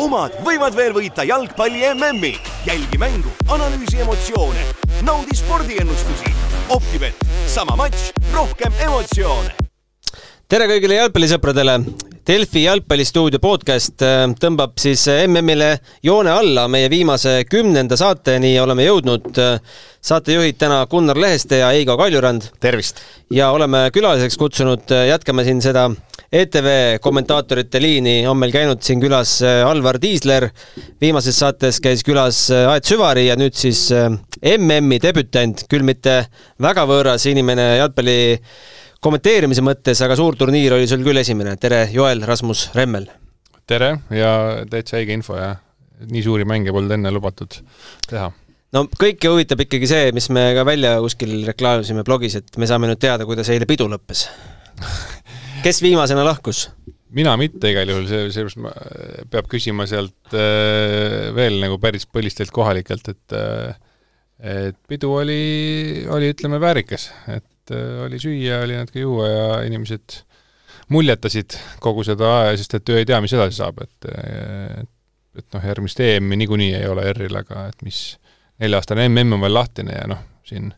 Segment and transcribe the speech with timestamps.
[0.00, 2.34] omad võivad veel võita jalgpalli MM-i.
[2.66, 4.64] jälgi mängu, analüüsi emotsioone,
[5.02, 6.34] naudi spordiennustusi.
[6.68, 7.14] Optibet,
[7.46, 9.54] sama matš, rohkem emotsioone.
[10.48, 11.78] tere kõigile jalgpallisõpradele.
[12.24, 15.74] Delfi jalgpallistuudio podcast äh, tõmbab siis MM-ile
[16.06, 19.26] joone alla meie viimase kümnenda saateni oleme jõudnud.
[20.04, 22.48] saatejuhid täna Gunnar Leheste ja Eigo Kaljurand.
[22.60, 23.02] tervist!
[23.30, 25.90] ja oleme külaliseks kutsunud, jätkame siin seda
[26.32, 30.48] ETV kommentaatorite liini, on meil käinud siin külas Alvar Tiisler,
[31.00, 36.22] viimases saates käis külas Aet Süvari ja nüüd siis MM-i debütant, küll mitte
[36.56, 38.40] väga võõras inimene jalgpalli
[39.04, 41.58] kommenteerimise mõttes, aga suur turniir oli sul küll esimene.
[41.60, 43.10] tere, Joel Rasmus Remmel!
[43.68, 44.30] tere ja
[44.68, 45.54] täitsa õige info ja
[46.10, 47.56] nii suuri mänge polnud enne lubatud
[48.08, 48.30] teha.
[48.76, 52.90] no kõiki huvitab ikkagi see, mis me ka välja kuskil reklaamisime blogis, et me saame
[52.90, 54.26] nüüd teada, kuidas eile pidu lõppes
[55.64, 56.66] kes viimasena lahkus?
[57.14, 63.12] mina mitte igal juhul, see, seepärast peab küsima sealt äh, veel nagu päris põlistelt kohalikelt,
[63.12, 63.82] et äh,
[64.44, 69.46] et pidu oli, oli ütleme, väärikas, et et äh, oli süüa, oli natuke juua ja
[69.68, 70.20] inimesed
[70.92, 74.90] muljetasid kogu seda aja, sest et ju ei tea, mis edasi saab, et et,
[75.40, 78.00] et noh, järgmist EM-i niikuinii ei ole ERR-il, aga et mis
[78.62, 80.70] nelja-aastane MM on veel lahtine ja noh, siin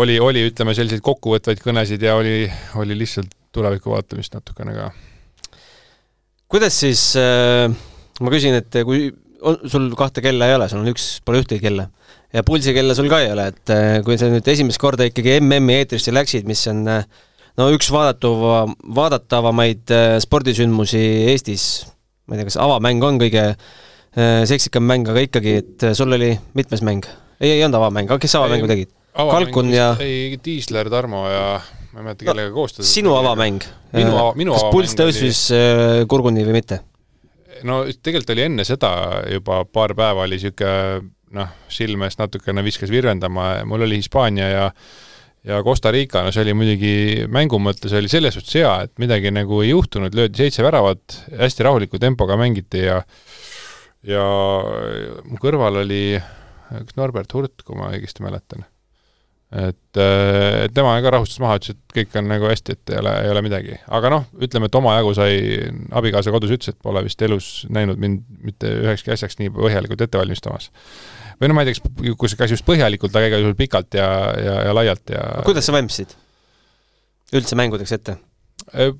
[0.00, 2.46] oli, oli ütleme, selliseid kokkuvõtvaid kõnesid ja oli,
[2.80, 4.86] oli lihtsalt tuleviku vaatamist natukene ka.
[6.48, 7.66] kuidas siis äh,,
[8.20, 9.10] ma küsin, et kui
[9.42, 11.90] on, sul kahte kella ei ole, sul on üks, pole ühtegi kella
[12.32, 15.82] ja pulsikella sul ka ei ole, et äh, kui sa nüüd esimest korda ikkagi MM-i
[15.82, 17.04] eetrisse läksid, mis on äh,
[17.60, 18.64] no üks vaadatuva,
[18.96, 21.66] vaadatavamaid äh, spordisündmusi Eestis,
[22.26, 23.52] ma ei tea, kas avamäng on kõige
[24.12, 27.06] seksikam mäng, aga ikkagi, et sul oli mitmes mäng?
[27.40, 28.90] ei, ei olnud avamäng, aga kes avamängu tegid?
[29.16, 31.46] Kalkun ja ei, Tiisler, Tarmo ja
[31.92, 33.64] ma ei mäleta, kellega no, koostööd sinu avamäng?
[33.96, 36.06] minu, minu kas pulss tõusis oli...
[36.12, 36.82] kurguni või mitte?
[37.68, 38.92] no tegelikult oli enne seda
[39.32, 44.68] juba paar päeva oli niisugune noh, silme eest natukene viskas virvendama, mul oli Hispaania ja
[45.42, 46.94] ja Costa Rica, no see oli muidugi
[47.26, 51.66] mängu mõttes oli selles suhtes hea, et midagi nagu ei juhtunud, löödi seitse väravat, hästi
[51.66, 53.00] rahuliku tempoga mängiti ja
[54.06, 54.22] ja
[55.26, 56.04] mu kõrval oli
[56.78, 58.64] üks Norbert Hurt, kui ma õigesti mäletan.
[59.52, 63.14] Et, et tema ka rahustas maha, ütles, et kõik on nagu hästi, et ei ole,
[63.24, 63.78] ei ole midagi.
[63.98, 65.36] aga noh, ütleme, et omajagu sai,
[66.00, 70.20] abikaasa kodus ütles, et pole vist elus näinud mind mitte ühekski asjaks nii põhjalikult ette
[70.20, 70.70] valmistamas
[71.40, 74.08] või no ma ei tea, kas, kas just põhjalikult, aga igal juhul pikalt ja,
[74.38, 76.14] ja, ja laialt ja kuidas sa valmistasid
[77.36, 78.18] üldse mängudeks ette?
[78.76, 78.92] Äh,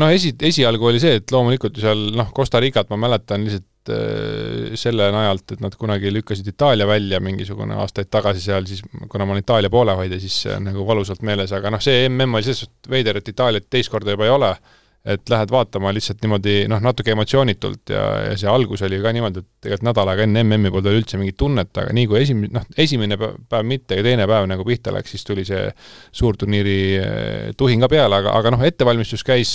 [0.00, 4.74] no esi, esialgu oli see, et loomulikult seal noh, Costa Ricat ma mäletan lihtsalt äh,
[4.78, 9.34] selle najalt, et nad kunagi lükkasid Itaalia välja mingisugune aastaid tagasi seal, siis kuna ma
[9.34, 12.66] olen Itaalia poolehoidja, siis see on nagu valusalt meeles, aga noh, see mm oli selles
[12.66, 14.54] suhtes veider, et Itaaliat teist korda juba ei ole.
[15.00, 19.40] et lähed vaatama lihtsalt niimoodi noh, natuke emotsioonitult ja, ja see algus oli ka niimoodi,
[19.40, 22.50] et tegelikult nädal aega enne MM-i polnud veel üldse mingit tunnet, aga nii kui esimene,
[22.58, 25.62] noh, esimene päev mitte, aga teine päev nagu pihta läks, siis tuli see
[26.20, 29.54] suurturniiri eh, tuhin ka peale, aga, aga noh, ettevalmistus käis,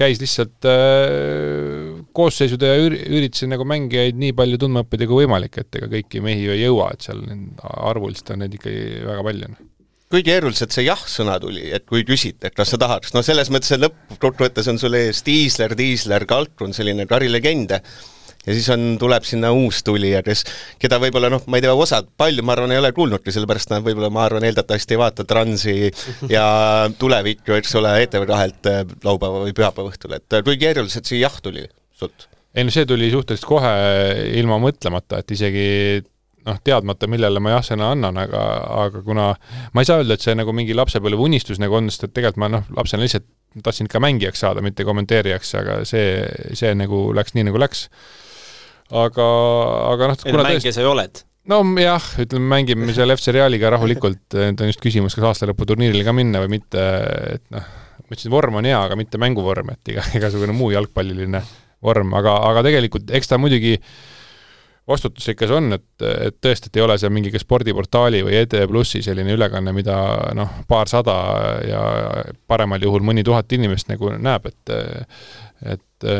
[0.00, 5.58] käis lihtsalt äh, koosseisude ja üri-, üritasin nagu mängijaid nii palju tundma õppida kui võimalik,
[5.62, 7.24] et ega kõiki mehi ju ei jõua, et seal
[7.64, 9.66] arvuliselt on neid ikkagi väga palju noh.
[10.10, 13.70] Kui keeruliselt see jah-sõna tuli, et kui küsiti, et kas sa tahaks, no selles mõttes,
[13.76, 19.52] et lõppkokkuvõttes on sul ees Tiisler, Tiisler, Kalkrun, selline karilegend, ja siis on, tuleb sinna
[19.54, 20.42] uus tulija, kes,
[20.82, 23.86] keda võib-olla noh, ma ei tea, osad, palju ma arvan, ei ole kuulnudki, sellepärast nad
[23.86, 25.76] võib-olla, ma arvan, eeldatavasti ei vaata Transi
[26.36, 26.44] ja
[26.98, 31.38] tulevikku, eks ole, ETV kahelt äh, laupäeva või pühapäeva õhtul, et kui keeruliselt see jah
[31.38, 31.68] tuli
[32.00, 32.28] sult?
[32.54, 33.74] ei no see tuli suhteliselt kohe
[34.40, 35.66] ilma mõtlemata, et isegi
[36.46, 38.40] noh, teadmata, millele ma jah-sõna annan, aga,
[38.86, 39.28] aga kuna
[39.74, 42.42] ma ei saa öelda, et see nagu mingi lapsepõlve unistus nagu on, sest et tegelikult
[42.42, 43.28] ma noh, lapsena lihtsalt
[43.64, 46.20] tahtsin ikka mängijaks saada, mitte kommenteerijaks, aga see,
[46.58, 47.88] see nagu läks nii, nagu läks.
[48.90, 49.26] aga,
[49.90, 51.24] aga noh, kuna mängija sa ju oled?
[51.50, 56.42] nojah, ütleme, mängime seal FC Realiga rahulikult, nüüd on just küsimus, kas aastalõputurniirile ka minna
[56.44, 56.84] või mitte,
[57.36, 57.66] et noh,
[58.04, 61.42] ma ütlesin, vorm on hea, aga mitte mänguvorm, et iga, igasugune muu jalgpalliline
[61.84, 63.76] vorm, aga, aga tegelikult eks ta muidugi
[64.90, 68.66] vastutus ikka see on, et, et tõesti, et ei ole see mingi spordiportaali või ETV
[68.70, 69.96] Plussi selline ülekanne, mida
[70.36, 71.16] noh, paarsada
[71.66, 71.84] ja
[72.50, 74.74] paremal juhul mõni tuhat inimest nagu näeb, et
[75.60, 76.10] et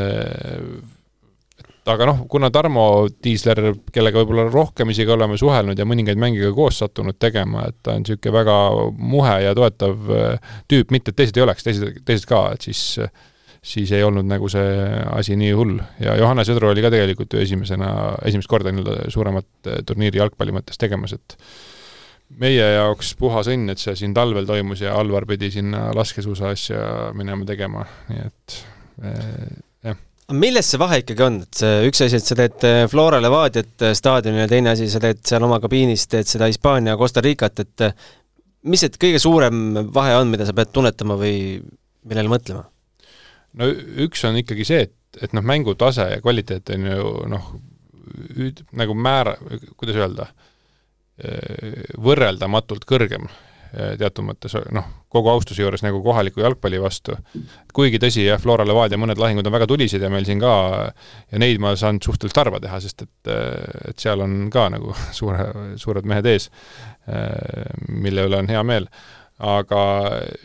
[1.80, 2.84] et aga noh, kuna Tarmo
[3.22, 7.78] Tiisler, kellega võib-olla rohkem isegi oleme suhelnud ja mõningaid mänge ka koos sattunud tegema, et
[7.82, 8.56] ta on niisugune väga
[9.00, 10.12] muhe ja toetav
[10.70, 13.10] tüüp, mitte et teised ei oleks, teised, teised ka, et siis äh,
[13.60, 14.76] siis ei olnud nagu see
[15.12, 17.90] asi nii hull ja Johannes Vedru oli ka tegelikult ju esimesena,
[18.28, 21.36] esimest korda nii-öelda suuremat eh, turniiri jalgpalli mõttes tegemas, et
[22.40, 26.86] meie jaoks puhas õnn, et see siin talvel toimus ja Alvar pidi sinna laskesuusa asja
[27.16, 28.56] minema tegema, nii et
[29.04, 29.52] eh,
[29.90, 30.00] jah.
[30.32, 33.90] milles see vahe ikkagi on, et see üks asi, et sa teed äh, Flora Levadiat
[33.98, 37.90] staadionil ja teine asi, sa teed seal oma kabiinis, teed seda Hispaania Costa Ricat, et
[38.64, 41.60] mis see kõige suurem vahe on, mida sa pead tunnetama või
[42.08, 42.69] millele mõtlema?
[43.58, 43.68] No
[44.06, 47.52] üks on ikkagi see, et, et noh, mängutase ja kvaliteet on ju noh,
[48.78, 49.36] nagu määra,
[49.78, 50.30] kuidas öelda,
[52.00, 53.26] võrreldamatult kõrgem
[53.70, 57.14] Eh, teatud mõttes noh, kogu austuse juures nagu kohaliku jalgpalli vastu.
[57.72, 60.54] kuigi tõsi, jah, Flora Levadia mõned lahingud on väga tulised ja meil siin ka,
[61.30, 63.30] ja neid ma saan suhteliselt harva teha, sest et,
[63.92, 66.50] et seal on ka nagu suure, suured mehed ees,
[67.06, 68.90] eh, mille üle on hea meel
[69.40, 69.82] aga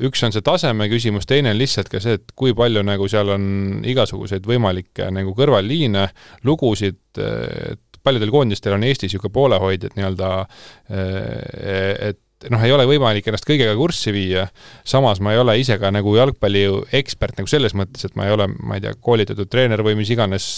[0.07, 3.33] üks on see taseme küsimus, teine on lihtsalt ka see, et kui palju nagu seal
[3.35, 3.47] on
[3.87, 6.07] igasuguseid võimalikke nagu kõrvalliine,
[6.47, 10.29] lugusid, et paljudel koondistel on Eestis niisugune poolehoidjad nii-öelda,
[10.93, 14.45] eh, et noh, ei ole võimalik ennast kõigega kurssi viia,
[14.87, 16.65] samas ma ei ole ise ka nagu jalgpalli
[16.99, 20.11] ekspert nagu selles mõttes, et ma ei ole, ma ei tea, koolitatud treener või mis
[20.11, 20.49] iganes,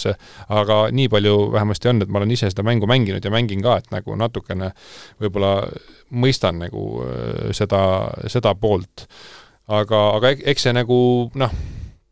[0.50, 3.78] aga nii palju vähemasti on, et ma olen ise seda mängu mänginud ja mängin ka,
[3.78, 4.72] et nagu natukene
[5.22, 5.54] võib-olla
[6.10, 7.82] mõistan nagu äh, seda,
[8.26, 9.06] seda poolt.
[9.68, 10.98] aga, aga eks see nagu
[11.38, 11.54] noh,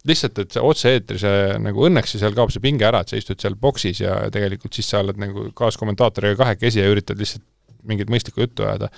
[0.06, 3.42] lihtsalt, et see otse-eetri, see nagu õnneks seal kaob see pinge ära, et sa istud
[3.42, 7.44] seal boksis ja tegelikult siis sa oled nagu kaaskommentaatoriga kahekesi ja üritad lihtsalt
[7.88, 8.91] mingit mõistlikku juttu ajada.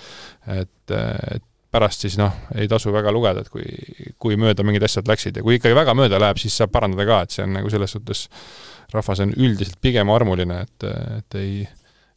[0.55, 0.97] et,
[1.35, 3.65] et pärast siis noh, ei tasu väga lugeda, et kui,
[4.21, 7.19] kui mööda mingid asjad läksid ja kui ikkagi väga mööda läheb, siis saab parandada ka,
[7.23, 8.23] et see on nagu selles suhtes,
[8.93, 10.87] rahvas on üldiselt pigem armuline, et,
[11.19, 11.59] et ei,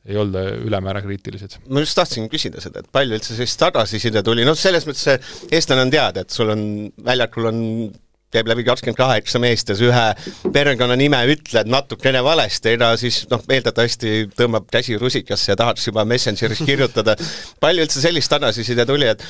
[0.09, 1.59] ei olda ülemäära kriitilised.
[1.69, 5.19] ma just tahtsin küsida seda, et palju üldse sellist tagasiside tuli, noh selles mõttes see
[5.59, 6.65] eestlane on teada, et sul on,
[7.05, 7.61] väljakul on
[8.33, 13.43] käib läbi kakskümmend kaheksa meest ja sa ühe perekonnanime ütled natukene valesti, ega siis noh,
[13.49, 17.17] eeldatavasti tõmbab käsi rusikasse ja tahaks juba Messengeris kirjutada.
[17.61, 19.25] palju üldse sellist tagasiside tuli, et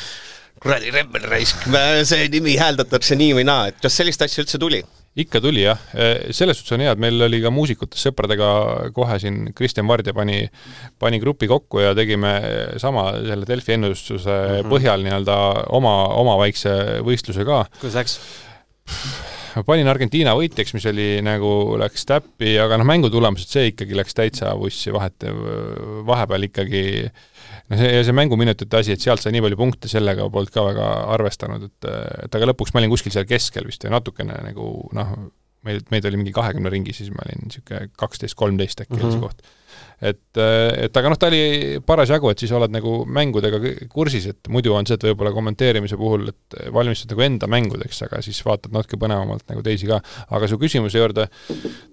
[0.63, 1.69] kuradi rebel raisk,
[2.09, 4.83] see nimi hääldatakse nii või naa, et kas sellist asja üldse tuli?
[5.13, 5.81] ikka tuli jah,
[6.33, 8.47] selles suhtes on hea, et meil oli ka muusikutest sõpradega
[8.97, 10.47] kohe siin, Kristjan Vardja pani,
[11.03, 12.31] pani grupi kokku ja tegime
[12.81, 14.73] sama selle Delfi ennustuse mm -hmm.
[14.73, 15.37] põhjal nii-öelda
[15.77, 17.67] oma, oma väikse võistluse ka.
[17.83, 18.17] kuidas läks?
[19.57, 21.51] Ma panin Argentiina võitjaks, mis oli nagu,
[21.81, 25.27] läks täppi, aga noh, mängutulemused, see ikkagi läks täitsa vussi, vahet,
[26.09, 30.29] vahepeal ikkagi no see, ja see mänguminutite asi, et sealt sai nii palju punkte, sellega
[30.33, 31.91] polnud ka väga arvestanud, et
[32.27, 35.15] et aga lõpuks ma olin kuskil seal keskel vist või natukene nagu noh,
[35.67, 39.05] meid, meid oli mingi kahekümne ringi, siis ma olin niisugune kaksteist, kolmteist äkki mm -hmm.
[39.05, 39.29] oli see mhm.
[39.29, 39.51] koht
[40.03, 40.39] et,
[40.87, 43.61] et aga noh, ta oli parasjagu, et siis oled nagu mängudega
[43.93, 48.23] kursis, et muidu on see, et võib-olla kommenteerimise puhul, et valmistud nagu enda mängudeks, aga
[48.25, 50.01] siis vaatad natuke põnevamalt nagu teisi ka.
[50.35, 51.29] aga su küsimuse juurde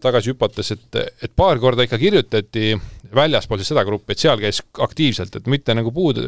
[0.02, 2.74] tagasi hüpates, et, et paar korda ikka kirjutati
[3.16, 6.20] väljaspool siis seda gruppi, et seal käis aktiivselt, et mitte nagu puud,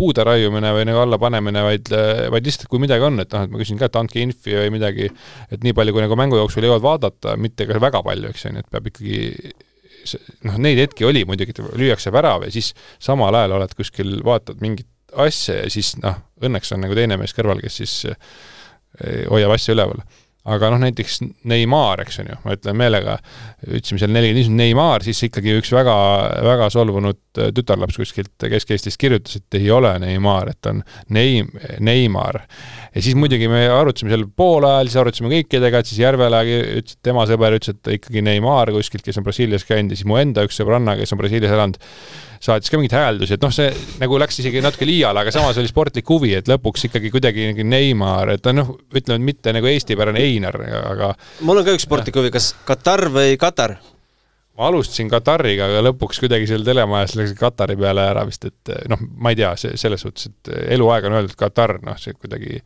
[0.00, 1.90] puude raiumine või nagu allapanemine, vaid,
[2.32, 4.74] vaid lihtsalt kui midagi on, et noh, et ma küsin ka, et andke infi või
[4.74, 5.10] midagi,
[5.52, 8.54] et nii palju, kui nagu mängu jooksul jõuad vaadata, mitte ka väga palju, eks ju,
[8.56, 9.18] nii et peab ikkagi
[10.48, 14.62] noh, neid hetki oli muidugi, et lüüakse värav ja siis samal ajal oled kuskil, vaatad
[14.64, 14.88] mingit
[15.20, 19.76] asja ja siis noh, õnneks on nagu teine mees kõrval, kes siis eh, hoiab asja
[19.76, 20.02] üleval
[20.48, 21.18] aga noh, näiteks
[21.50, 23.16] Neimar, eks on ju, ma ütlen meelega,
[23.66, 25.94] ütlesime seal neli, Neimar, siis ikkagi üks väga,
[26.46, 30.80] väga solvunud äh, tütarlaps kuskilt Kesk-Eestist kirjutas, et ei ole Neimar, et on
[31.12, 31.52] Neim-,
[31.84, 32.40] Neimar.
[32.94, 36.96] ja siis muidugi me arutasime seal poole ajal, siis arutasime kõikidega, et siis Järvela ütles,
[36.96, 40.16] et tema sõber ütles, et ikkagi Neimar kuskilt, kes on Brasiilias käinud ja siis mu
[40.20, 41.80] enda üks sõbranna, kes on Brasiilias elanud,
[42.40, 43.68] saatis ka mingeid hääldusi, et noh, see
[44.00, 47.66] nagu läks isegi natuke liiale, aga samas oli sportlik huvi, et lõpuks ikkagi kuidagi nagu
[47.68, 51.14] Neimar, et noh, ütleme mitte nagu eestipärane Einar, aga
[51.46, 53.78] mul on ka üks sportlik huvi, kas Katar või Katar?
[54.60, 59.00] ma alustasin Katariga, aga lõpuks kuidagi seal telemajas läks Katari peale ära vist, et noh,
[59.16, 62.60] ma ei tea, see selles suhtes, et eluaeg on öeldud Katar, noh, see kuidagi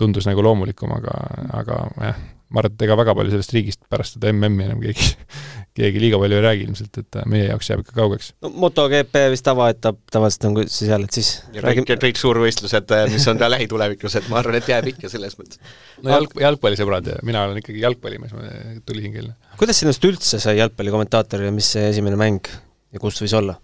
[0.00, 1.18] tundus nagu loomulikum, aga,
[1.60, 5.10] aga jah, ma arvan, et ega väga palju sellest riigist pärast seda MM-i enam keegi
[5.74, 8.30] keegi liiga palju ei räägi ilmselt, et äh, meie jaoks jääb ikka kaugeks.
[8.44, 11.88] no MotoGP vist tavaetapp tavaliselt on seal, et siis ja räägime...
[11.90, 15.34] kõik, kõik suurvõistlused, äh, mis on ka lähitulevikus, et ma arvan, et jääb ikka selles
[15.40, 15.58] mõttes.
[16.02, 18.54] no jalg, jalgpallisõbrad ja mina olen ikkagi jalgpallimees, ma
[18.86, 19.34] tulihingeline.
[19.58, 22.50] kuidas sinust üldse sai jalgpallikommentaator ja mis see esimene mäng
[22.94, 23.58] ja kus võis olla?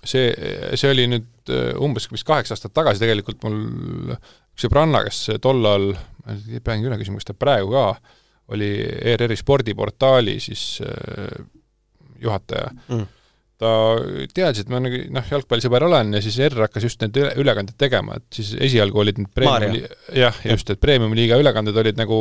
[0.00, 0.30] see,
[0.80, 4.16] see oli nüüd äh, umbes vist kaheksa aastat tagasi tegelikult mul
[4.58, 5.92] sõbranna, kes tollal,
[6.24, 7.90] ma peangi üle küsima, kas ta praegu ka
[8.54, 8.72] oli
[9.12, 11.46] ERR-i spordiportaali siis äh,
[12.22, 12.72] juhataja.
[12.88, 13.06] Mm.
[13.58, 13.70] ta
[14.30, 18.20] teadis, et ma nagu noh, jalgpallisõber olen ja siis ERR hakkas just need ülekanded tegema,
[18.20, 19.80] et siis esialgu olid need premium,
[20.14, 22.18] jah, just, et premium-liiga ülekanded olid nagu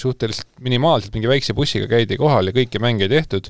[0.00, 3.48] suhteliselt minimaalselt, mingi väikse bussiga käidi kohal ja kõiki mänge ei tehtud,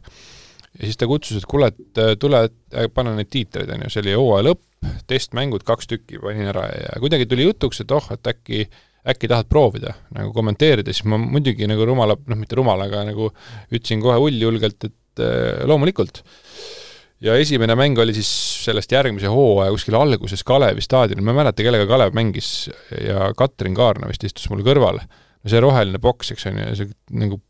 [0.78, 3.90] ja siis ta kutsus, et kuule, et äh, tule äh, pane neid tiitreid, on ju,
[3.90, 4.62] see oli hooaja lõpp,
[5.11, 8.69] testmängud kaks tükki panin ära ja kuidagi tuli jutuks, et oh, et äkki
[9.09, 13.30] äkki tahad proovida nagu kommenteerida, siis ma muidugi nagu rumala, noh mitte rumala, aga nagu
[13.73, 16.23] ütlesin kohe ulljulgelt, et äh, loomulikult.
[17.21, 18.30] ja esimene mäng oli siis
[18.64, 23.76] sellest järgmise hooaja kuskil alguses Kalevi staadionil, ma ei mäleta, kellega Kalev mängis ja Katrin
[23.76, 25.00] Kaarna vist istus mul kõrval.
[25.00, 26.92] no see roheline boks, eks on ju, see
[27.25, 27.40] nagu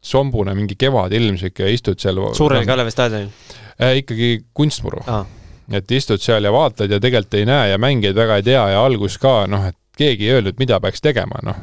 [0.00, 3.34] sombune mingi kevadilm, niisugune istud seal suurel Kalevi staadionil
[3.82, 3.98] äh,?
[4.04, 5.26] ikkagi kunstmuru ah.
[5.74, 8.86] et istud seal ja vaatad ja tegelikult ei näe ja mängijaid väga ei tea ja
[8.86, 11.62] algus ka noh, et keegi ei öelnud, mida peaks tegema, noh,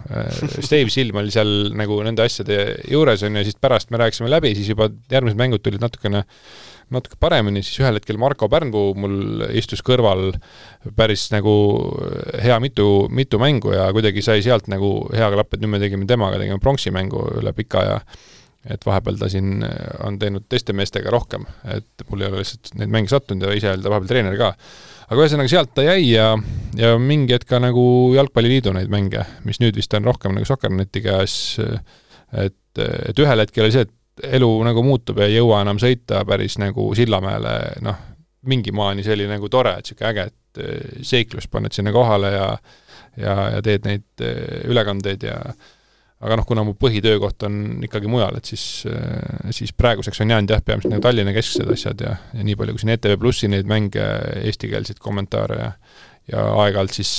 [0.61, 4.53] Steve Silm oli seal nagu nende asjade juures, on ju, siis pärast me rääkisime läbi,
[4.57, 6.23] siis juba järgmised mängud tulid natukene
[6.93, 10.29] natuke paremini, siis ühel hetkel Marko Pärnpuu mul istus kõrval
[10.95, 11.51] päris nagu
[12.39, 16.07] hea mitu, mitu mängu ja kuidagi sai sealt nagu hea klapp, et nüüd me tegime
[16.07, 18.01] temaga, tegime pronksi mängu üle pika aja.
[18.67, 19.61] Et vahepeal ta siin
[20.03, 23.69] on teinud teiste meestega rohkem, et mul ei ole lihtsalt neid mänge sattunud ja ise
[23.71, 24.49] oli ta vahepeal treener ka
[25.07, 26.31] aga ühesõnaga, sealt ta jäi ja,
[26.77, 27.83] ja mingi hetk ka nagu
[28.15, 31.37] Jalgpalliliidu neid mänge, mis nüüd vist on rohkem nagu Sokkerneti käes,
[32.35, 36.23] et, et ühel hetkel oli see, et elu nagu muutub ja ei jõua enam sõita
[36.27, 38.03] päris nagu Sillamäele, noh,
[38.47, 42.33] mingi maani see oli nagu tore, et niisugune äge, et eh, seiklus paned sinna kohale
[42.33, 42.51] ja
[43.17, 45.39] ja, ja teed neid eh, ülekandeid ja
[46.21, 50.55] aga noh, kuna mu põhitöökoht on ikkagi mujal, et siis, äh, siis praeguseks on jäänud
[50.55, 53.69] jah, peamiselt nagu Tallinna kesksed asjad ja, ja nii palju, kui siin ETV Plussi neid
[53.69, 54.05] mänge,
[54.47, 55.71] eestikeelseid kommentaare ja
[56.31, 57.11] ja aeg-ajalt siis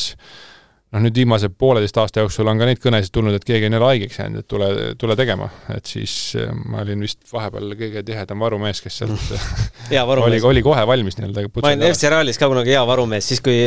[0.92, 3.88] noh, nüüd viimase pooleteist aasta jooksul on ka neid kõnesid tulnud, et keegi on jälle
[3.90, 4.68] haigeks jäänud, et tule,
[5.00, 5.48] tule tegema.
[5.74, 9.32] et siis äh, ma olin vist vahepeal kõige tihedam varumees, kes sealt
[10.24, 13.58] oli, oli kohe valmis nii-öelda ma olin FC Realis ka kunagi hea varumees, siis kui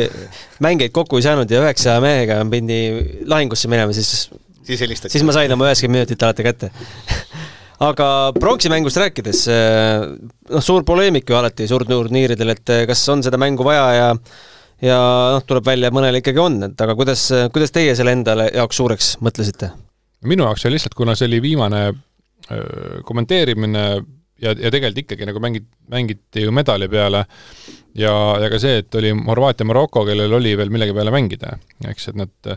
[0.62, 2.80] mängeid kokku ei saanud ja üheksa mehega pidi
[3.30, 4.30] lahingusse minema, siis
[4.66, 5.12] siis helistati.
[5.14, 6.70] siis ma sain oma üheksakümmend minutit alati kätte
[7.88, 8.06] aga
[8.38, 10.06] pronksimängust rääkides, eh,
[10.52, 14.08] noh, suur poleemik ju alati suurturniiridel, et eh, kas on seda mängu vaja ja
[14.82, 14.98] ja
[15.36, 18.80] noh, tuleb välja, et mõnel ikkagi on, et aga kuidas, kuidas teie selle endale jaoks
[18.80, 19.70] suureks mõtlesite?
[20.26, 23.84] minu jaoks oli lihtsalt, kuna see oli viimane öö, kommenteerimine
[24.42, 27.24] ja, ja tegelikult ikkagi nagu mängid, mängiti ju medali peale
[27.98, 31.56] ja, ja ka see, et oli Horvaatia-Maroko, kellel oli veel millegi peale mängida,
[31.90, 32.52] eks, et nad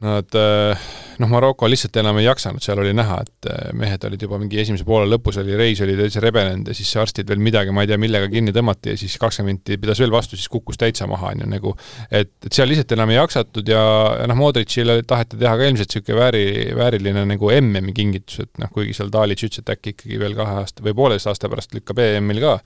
[0.00, 0.84] Nad eh,
[1.20, 4.56] noh, Maroko lihtsalt enam ei jaksanud, seal oli näha, et eh, mehed olid juba mingi
[4.62, 7.90] esimese poole lõpus oli reis oli täitsa rebenenud ja siis arstid veel midagi, ma ei
[7.90, 11.34] tea, millega kinni tõmmati ja siis kakskümmend minti pidas veel vastu, siis kukkus täitsa maha,
[11.34, 11.74] on ju, nagu
[12.08, 13.84] et, et seal lihtsalt enam ei jaksatud ja,
[14.22, 16.44] ja noh, Modritšile taheti teha ka ilmselt niisugune vääri,
[16.80, 20.62] vääriline nagu MM-i kingitus, et noh, kuigi seal Dalic ütles, et äkki ikkagi veel kahe
[20.64, 22.58] aasta või pooleteist aasta pärast lükkab EM-il ka,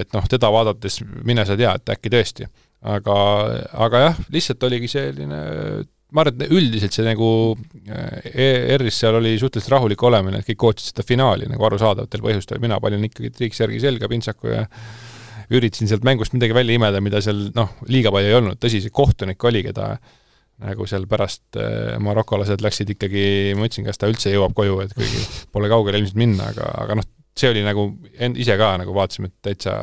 [0.00, 2.48] et noh, teda vaadates mine sa tea, et äkki tõesti.
[2.88, 3.16] aga,
[3.84, 5.42] aga jah, lihtsalt oligi selline
[6.12, 7.28] ma arvan, et üldiselt see nagu
[7.88, 12.78] ERR-is seal oli suhteliselt rahulik olemine, et kõik ootasid seda finaali nagu arusaadavatel põhjustel, mina
[12.82, 14.66] panin ikkagi triiksjärgi selga pintsaku ja
[15.52, 18.94] üritasin sealt mängust midagi välja imeda, mida seal noh, liiga palju ei olnud, tõsi, see
[18.94, 19.94] kohtunik oli, keda
[20.62, 23.24] nagu seal pärast äh, marokolased läksid ikkagi,
[23.58, 27.00] ma ütlesin, kas ta üldse jõuab koju, et kuigi pole kaugele ilmselt minna, aga, aga
[27.00, 27.88] noh, see oli nagu,
[28.20, 29.78] end-, ise ka nagu vaatasime, et täitsa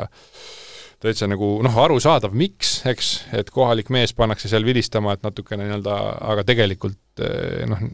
[1.00, 5.96] täitsa nagu noh, arusaadav, miks, eks, et kohalik mees pannakse seal vilistama, et natukene nii-öelda,
[6.34, 7.86] aga tegelikult eh, noh,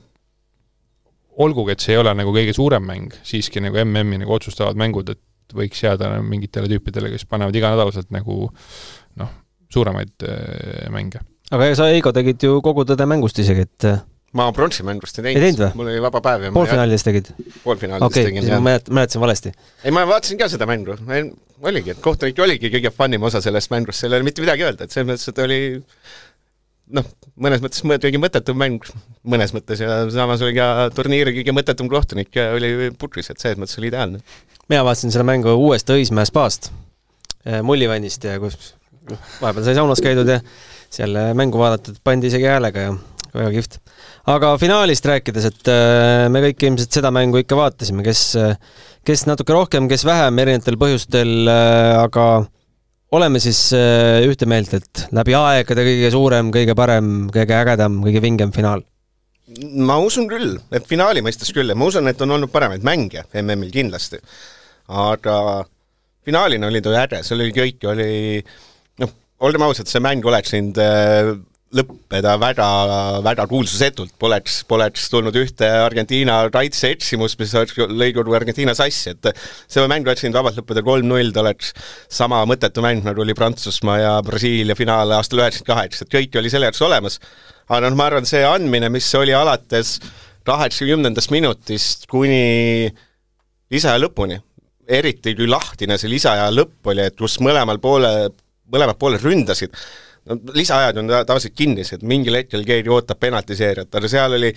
[1.46, 5.12] olgugi, et see ei ole nagu kõige suurem mäng, siiski nagu MM-i nagu otsustavad mängud,
[5.14, 8.50] et võiks jääda mingitele tüüpidele, kes panevad iganädalaselt nagu
[9.22, 9.38] noh,
[9.74, 11.22] suuremaid äh, mänge.
[11.54, 13.90] aga sa, Heigo, tegid ju kogu tõde mängust isegi, et
[14.36, 17.32] ma pronksimängust ei teinud, ei teinud, mul oli vaba päev ja poolfinaalides tegid?
[17.64, 18.60] poolfinaalides okay, tegin, jah.
[18.60, 19.54] ma mäletasin valesti.
[19.84, 20.98] ei, ma vaatasin ka seda mängu,
[21.64, 24.88] oligi, et kohtunik oligi kõige funnim osa sellest mängust, seal ei ole mitte midagi öelda,
[24.88, 25.60] et selles mõttes, et oli
[27.00, 27.08] noh,
[27.48, 28.92] mõnes mõttes kõige mõttetum mäng,
[29.24, 33.62] mõnes mõttes ja samas oli ka turniiri kõige mõttetum kohtunik ja oli putris, et selles
[33.62, 34.22] mõttes oli ideaalne.
[34.68, 36.72] mina vaatasin selle mängu uuest Õismäe spaast,
[37.46, 38.74] eh, Mullivannist ja kus
[39.42, 40.40] vahepeal sai saunas käidud ja
[40.90, 42.96] seal mängu vaadatud, pandi isegi häälega ja
[43.36, 43.78] väga kihvt.
[44.32, 48.34] aga finaalist rääkides, et eh, me kõik ilmselt seda mängu ikka vaatasime, kes
[49.06, 52.26] kes natuke rohkem, kes vähem erinevatel põhjustel, äh, aga
[53.16, 58.24] oleme siis äh, ühte meelt, et läbi aegade kõige suurem, kõige parem, kõige ägedam, kõige
[58.26, 58.86] vingem finaal?
[59.56, 63.22] ma usun küll, et finaali mõistes küll ja ma usun, et on olnud paremaid mänge
[63.38, 64.18] MM-il kindlasti.
[64.90, 65.36] aga
[66.26, 68.10] finaalina oli ta äge, seal oli kõik, oli
[69.04, 69.14] noh,
[69.46, 71.30] olgem ausad, see mäng oleks äh,
[71.74, 72.68] lõppeda väga,
[73.26, 77.56] väga kuulsusetult, poleks, poleks tulnud ühte Argentiina kaitseeksimust, mis
[77.90, 81.74] lõi kogu Argentiina sassi, et see mäng oleks võinud vabalt lõppeda kolm-null, ta oleks
[82.12, 86.54] sama mõttetu mäng, nagu oli Prantsusmaa ja Brasiilia finaal aastal üheksakümmend kaheksa, et kõik oli
[86.54, 87.20] selle jaoks olemas.
[87.68, 89.98] aga noh, ma arvan, see andmine, mis oli alates
[90.46, 92.94] kaheksakümnendast minutist kuni
[93.74, 94.38] lisaja lõpuni,
[94.88, 98.30] eriti kui lahtine see lisaja lõpp oli, et kus mõlemal poole,
[98.70, 99.74] mõlemad pooled ründasid
[100.30, 104.52] no lisaajad on ta- tavaliselt kinnised, mingil hetkel keegi ootab penaltiseeriat, aga seal oli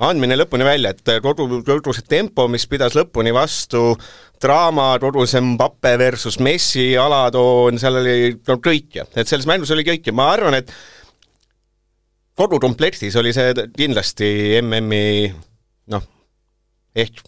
[0.00, 3.92] andmine lõpuni välja, et kodu, kodu see tempo, mis pidas lõpuni vastu,
[4.40, 8.16] draama, kodu see Mbappe versus Messi alatoon, seal oli
[8.48, 10.72] no kõike, et selles mängus oli kõike, ma arvan, et
[12.40, 14.30] kodukomplektis oli see kindlasti
[14.62, 15.28] MM-i
[15.92, 16.06] noh,
[16.96, 17.20] ehk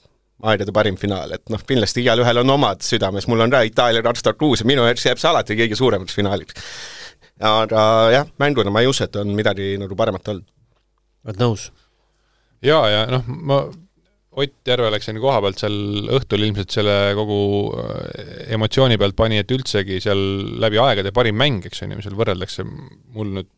[0.43, 4.25] aegade parim finaal, et noh, kindlasti igalühel on omad südames, mul on ka Itaalia kaks
[4.25, 6.57] tuhat kuus ja minu jaoks jääb see alati kõige suuremaks finaaliks.
[7.43, 7.85] Aga
[8.15, 10.49] jah, mänguna ma ei usu, et on midagi nagu paremat olnud.
[11.27, 11.71] oled nõus?
[12.63, 13.65] jaa, ja noh, ma
[14.33, 17.41] Ott Järvelaks on koha pealt seal õhtul ilmselt selle kogu
[17.77, 20.23] äh, emotsiooni pealt pani, et üldsegi seal
[20.63, 23.51] läbi aegade parim mäng, eks on ju, seal võrreldakse, mul nüüd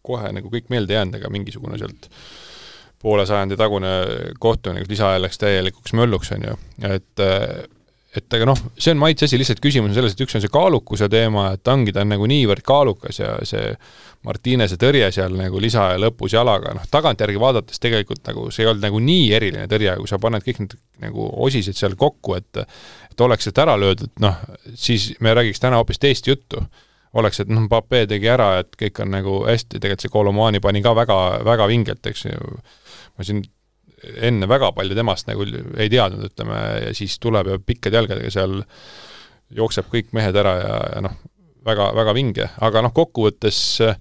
[0.00, 2.08] kohe nagu kõik meelde jäänud, aga mingisugune sealt
[3.02, 3.92] poole sajandi tagune
[4.40, 6.56] kohtunik, lisaajal läks täielikuks mölluks, on ju,
[6.88, 7.24] et
[8.16, 10.52] et aga noh, see on maitse asi, lihtsalt küsimus on selles, et üks on see
[10.52, 13.72] kaalukuse teema, et ongi, ta on nagu niivõrd kaalukas ja see
[14.26, 18.84] Martinese tõrje seal nagu lisaaja lõpus jalaga, noh tagantjärgi vaadates tegelikult nagu see ei olnud
[18.84, 20.76] nagu nii eriline tõrje, kui sa paned kõik need
[21.06, 22.62] nagu osised seal kokku, et
[23.12, 24.38] et oleks sealt ära löödud, noh,
[24.78, 26.62] siis me räägiks täna hoopis teist juttu.
[27.12, 30.80] oleks, et noh, Pape tegi ära, et kõik on nagu hästi, tegelikult see Kolomani pani
[30.80, 32.54] ka väga, väga vingelt, eks ju,
[33.18, 33.42] ma siin
[34.02, 38.60] enne väga palju temast nagu ei teadnud, ütleme, ja siis tuleb ja pikkade jalgadega seal
[39.52, 41.16] jookseb kõik mehed ära ja, ja noh,
[41.66, 43.96] väga, väga vinge, aga noh, kokkuvõttes äh,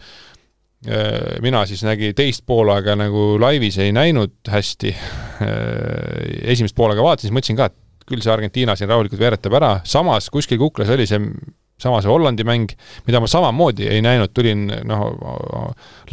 [1.44, 4.96] mina siis nägi teist poolaega nagu laivis ei näinud hästi.
[5.42, 10.30] Äh,, esimest poolaega vaatasin, mõtlesin ka, et küll see Argentiina siin rahulikult veeretab ära, samas
[10.34, 11.22] kuskil kuklas oli see
[11.82, 12.74] sama see Hollandi mäng,
[13.08, 15.04] mida ma samamoodi ei näinud, tulin noh,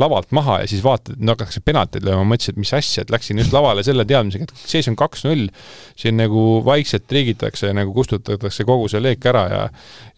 [0.01, 3.43] lavalt maha ja siis vaatad, no hakatakse penaltid lööma, mõtlesin, et mis asja, et läksin
[3.43, 5.49] just lavale selle teadmisega, et seis on kaks-null,
[5.99, 9.63] siin nagu vaikselt triigitakse, nagu kustutatakse kogu see leek ära ja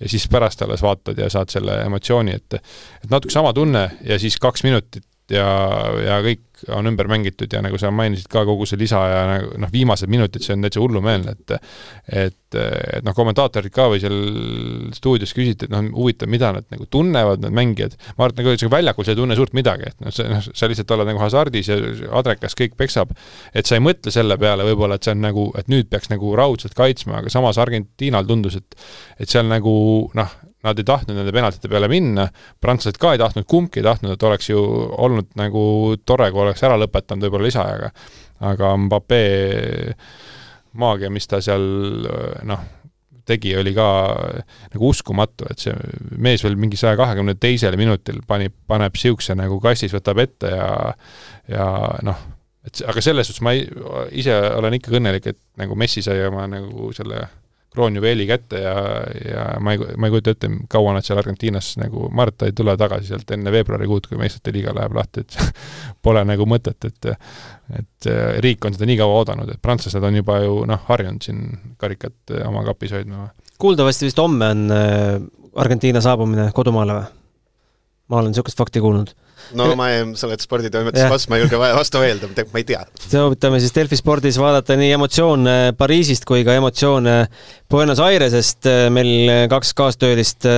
[0.01, 2.61] ja siis pärast alles vaatad ja saad selle emotsiooni, et
[3.05, 5.49] et natuke sama tunne ja siis kaks minutit ja,
[6.05, 9.55] ja kõik on ümber mängitud ja nagu sa mainisid ka, kogu see lisa ja nagu
[9.63, 11.55] noh, viimased minutid, see on täitsa hullumeelne, et
[12.11, 14.19] et, et noh, kommentaatorid ka või seal
[14.97, 18.75] stuudios küsiti, et noh, huvitav, mida nad nagu tunnevad, need mängijad, ma arvan, et nagu
[18.75, 21.73] väljakul sa ei tunne suurt midagi, et noh, see noh, sa lihtsalt oled nagu hasardis
[21.73, 21.81] ja
[22.21, 23.15] adrekas kõik peksab,
[23.55, 26.35] et sa ei mõtle selle peale võib-olla, et see on nagu, et nüüd peaks nagu
[26.39, 28.79] raudselt kaitsma, aga samas Argentiinal tundus, et
[29.21, 29.73] et seal nagu
[30.17, 32.27] noh, nad ei tahtnud nende penaltite peale minna,
[32.61, 35.63] prantslased ka ei tahtnud, kumbki ei tahtnud, et oleks ju olnud nagu
[36.05, 37.95] tore, kui oleks ära lõpetanud võib-olla lisaajaga.
[38.51, 39.23] aga Mbappe
[40.81, 41.65] maagia, mis ta seal
[42.49, 42.67] noh,
[43.31, 43.87] tegi, oli ka
[44.75, 45.75] nagu uskumatu, et see
[46.19, 50.69] mees veel mingi saja kahekümne teisel minutil pani, paneb niisuguse nagu kastis, võtab ette ja
[51.51, 51.67] ja
[52.07, 52.25] noh,
[52.67, 53.67] et aga selles suhtes ma ei,
[54.21, 57.23] ise olen ikkagi õnnelik, et nagu Messi sai oma nagu selle
[57.71, 58.75] kroonjuveeli kätte ja,
[59.25, 62.41] ja ma ei, ma ei kujuta ette, kaua nad seal Argentiinas nagu, ma arvan, et
[62.43, 65.39] ta ei tule tagasi sealt enne veebruarikuud, kui meistrite liiga läheb lahti, et
[66.05, 67.13] pole nagu mõtet, et
[67.79, 68.09] et
[68.43, 71.45] riik on seda nii kaua oodanud, et prantslased on juba ju noh, harjunud siin
[71.79, 73.29] karikat oma kapis hoidma.
[73.63, 75.21] kuuldavasti vist homme on äh,
[75.55, 77.20] Argentiina saabumine kodumaale või?
[78.11, 79.15] Ma olen niisugust fakti kuulnud
[79.57, 82.83] no ma ei, sa oled sporditoimetuse boss, ma ei julge vastu öelda, ma ei tea.
[83.07, 87.17] soovitame siis Delfi spordis vaadata nii emotsioone Pariisist kui ka emotsioone
[87.71, 90.49] Buenos Airesest, meil kaks kaastöölist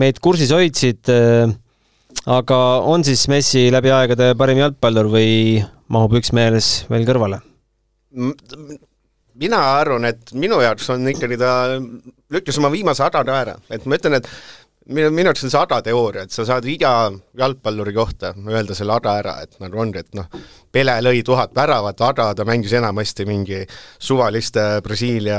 [0.00, 1.12] meid kursis hoidsid,
[2.38, 5.60] aga on siis Messi läbi aegade parim jalgpallur või
[5.92, 7.42] mahub üks meeles veel kõrvale?
[9.34, 11.54] mina arvan, et minu jaoks on ikkagi ta
[12.34, 14.28] lükkas oma viimase adada ära, et ma ütlen, et
[14.88, 16.90] minu, minu arust on see ADA teooria, et sa saad iga
[17.38, 20.28] jalgpalluri kohta öelda selle ADA ära, et nagu ongi, et noh,
[20.74, 23.60] Pele lõi tuhat väravat, ADA ta mängis enamasti mingi
[24.02, 25.38] suvaliste Brasiilia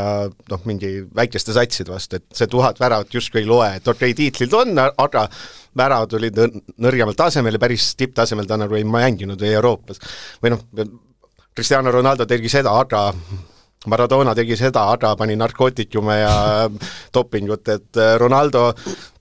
[0.52, 4.18] noh, mingi väikeste satside vastu, et see tuhat väravat justkui ei loe, et okei okay,,
[4.18, 5.26] tiitlid on, aga
[5.76, 6.40] väravad olid
[6.82, 10.00] nõrgemal tasemel ja päris tipptasemel ta nagu ei mänginud Euroopas.
[10.44, 10.64] või noh,
[11.56, 13.10] Cristiano Ronaldo tegi seda, aga
[13.92, 16.36] Maradona tegi seda, Ada pani narkootikume ja
[17.16, 18.68] dopingut, et äh, Ronaldo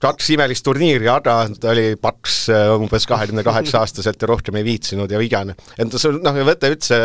[0.01, 4.67] kaks imelist turniiri, Ada, ta oli paks äh, umbes kahekümne kaheksa aastaselt ja rohkem ei
[4.67, 5.57] viitsinud ja vigane.
[5.77, 7.01] et noh, võta üldse,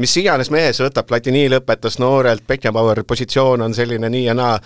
[0.00, 4.58] mis iganes mees võtab, Platini lõpetas noorelt, Beckenbauer positsioon on selline nii ja naa,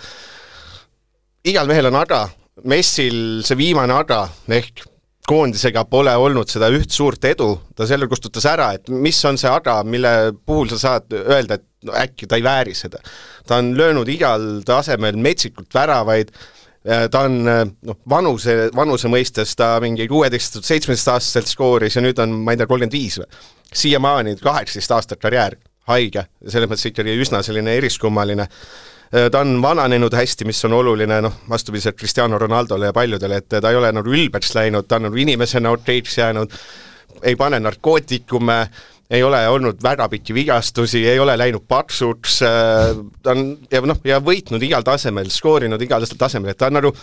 [1.45, 2.25] igal mehel on Ada,
[2.71, 4.85] Messil see viimane Ada ehk
[5.27, 9.49] koondisega pole olnud seda üht suurt edu, ta selle kustutas ära, et mis on see
[9.49, 10.11] ada, mille
[10.45, 13.01] puhul sa saad öelda, et no äkki ta ei vääri seda.
[13.47, 16.31] ta on löönud igal tasemel metsikult väravaid,
[17.11, 22.53] ta on noh, vanuse, vanuse mõistes ta mingi kuueteist, seitsmeteistaastaselt skooris ja nüüd on, ma
[22.53, 23.29] ei tea, kolmkümmend viis või.
[23.73, 25.57] siiamaani kaheksateist aastat karjäär,
[25.89, 28.49] haige, selles mõttes ikkagi üsna selline eriskummaline
[29.31, 33.69] ta on vananenud hästi, mis on oluline, noh, vastupidiselt Cristiano Ronaldole ja paljudele, et ta
[33.69, 36.55] ei ole nagu ülbeks läinud, ta on nagu inimesena outdate'iks jäänud,
[37.23, 38.59] ei pane narkootikume,
[39.09, 44.17] ei ole olnud väga pikki vigastusi, ei ole läinud paksuks, ta on ja noh, ja
[44.23, 46.93] võitnud igal tasemel, skoorinud igal tasemel, et ta on nagu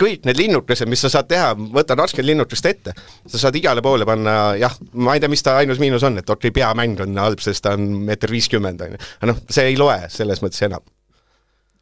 [0.00, 2.94] kõik need linnukesed, mis sa saad teha, võta kakskümmend linnukest ette,
[3.28, 6.32] sa saad igale poole panna, jah, ma ei tea, mis ta ainus miinus on, et
[6.32, 9.02] okei peamäng on halb, sest ta on meeter viiskümmend, on ju.
[9.18, 10.86] aga noh, see ei loe selles mõttes enam.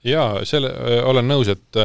[0.07, 0.73] jaa, selle,
[1.07, 1.85] olen nõus, et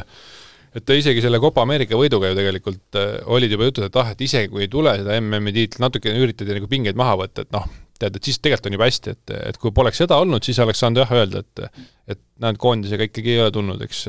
[0.73, 4.21] et isegi selle Copa Ameerika võiduga ju tegelikult äh, olid juba jutud, et ah, et
[4.25, 7.67] isegi kui ei tule seda MM-i tiitlit, natuke üritati nagu pingeid maha võtta, et noh,
[8.03, 10.83] tead, et siis tegelikult on juba hästi, et, et kui poleks seda olnud, siis oleks
[10.83, 14.01] saanud jah öelda, et et näed, koondisega ikkagi ei ole tulnud, eks,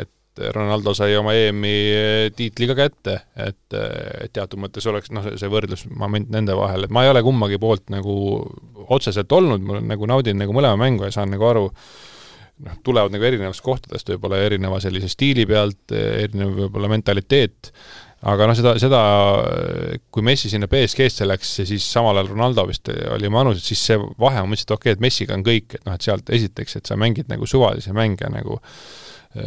[0.00, 0.12] et
[0.54, 6.30] Ronaldo sai oma EM-i tiitli ka kätte, et, et teatud mõttes oleks noh, see võrdlusmoment
[6.32, 8.14] nende vahel, et ma ei ole kummagi poolt nagu
[8.88, 11.66] otseselt olnud, ma nagu naudin nagu mõlema mängu ja saan nagu aru,
[12.66, 17.72] noh, tulevad nagu erinevatest kohtadest võib-olla erineva sellise stiili pealt, erinev võib-olla mentaliteet,
[18.26, 19.00] aga noh, seda, seda,
[20.10, 23.98] kui Messi sinna BSG-sse läks siis samal ajal Ronaldo vist oli manus, et siis see
[23.98, 26.80] vahe, ma mõtlesin, et okei okay,, et Messiga on kõik, et noh, et sealt esiteks,
[26.80, 28.58] et sa mängid nagu suvalisi mänge nagu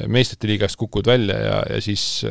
[0.07, 2.21] meistrite liigast kukud välja ja, ja siis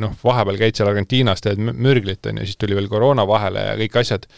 [0.00, 3.76] noh, vahepeal käid seal Argentiinas, teed mürglit, on ju, siis tuli veel koroona vahele ja
[3.82, 4.28] kõik asjad,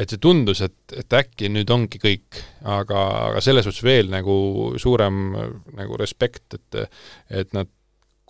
[0.00, 4.36] et see tundus, et, et äkki nüüd ongi kõik, aga, aga selles suhtes veel nagu
[4.80, 5.20] suurem
[5.76, 6.80] nagu respekt, et
[7.42, 7.68] et nad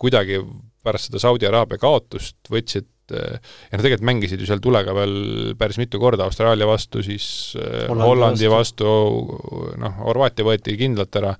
[0.01, 0.39] kuidagi
[0.83, 5.15] pärast seda Saudi Araabia kaotust võtsid ja nad tegelikult mängisid ju seal tulega veel
[5.59, 7.25] päris mitu korda, Austraalia vastu, siis
[7.57, 11.33] Hollandi, Hollandi vastu, vastu, noh, Horvaatia võeti kindlalt ära,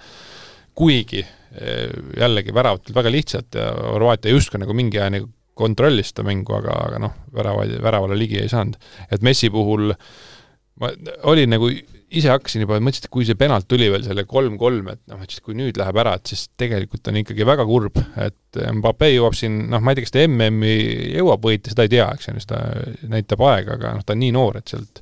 [0.75, 1.23] kuigi
[2.17, 6.55] jällegi väravat tulid väga lihtsalt ja Horvaatia justkui nagu mingi aja nagu kontrollis seda mängu,
[6.57, 8.77] aga, aga noh, väravaid, väravale ligi ei saanud.
[9.11, 9.91] et Messi puhul
[10.81, 10.91] ma
[11.29, 11.69] olin nagu
[12.11, 15.31] ise hakkasin juba, mõtlesin, et kui see penalt tuli veel selle kolm-kolm, et noh, et
[15.31, 19.35] siis kui nüüd läheb ära, et siis tegelikult on ikkagi väga kurb, et Mbappe jõuab
[19.37, 20.73] siin, noh, ma ei tea, kas ta MM-i
[21.15, 22.59] jõuab võita, seda ei tea, eks ju, seda
[23.13, 24.99] näitab aeg, aga noh, ta on nii noor, et sealt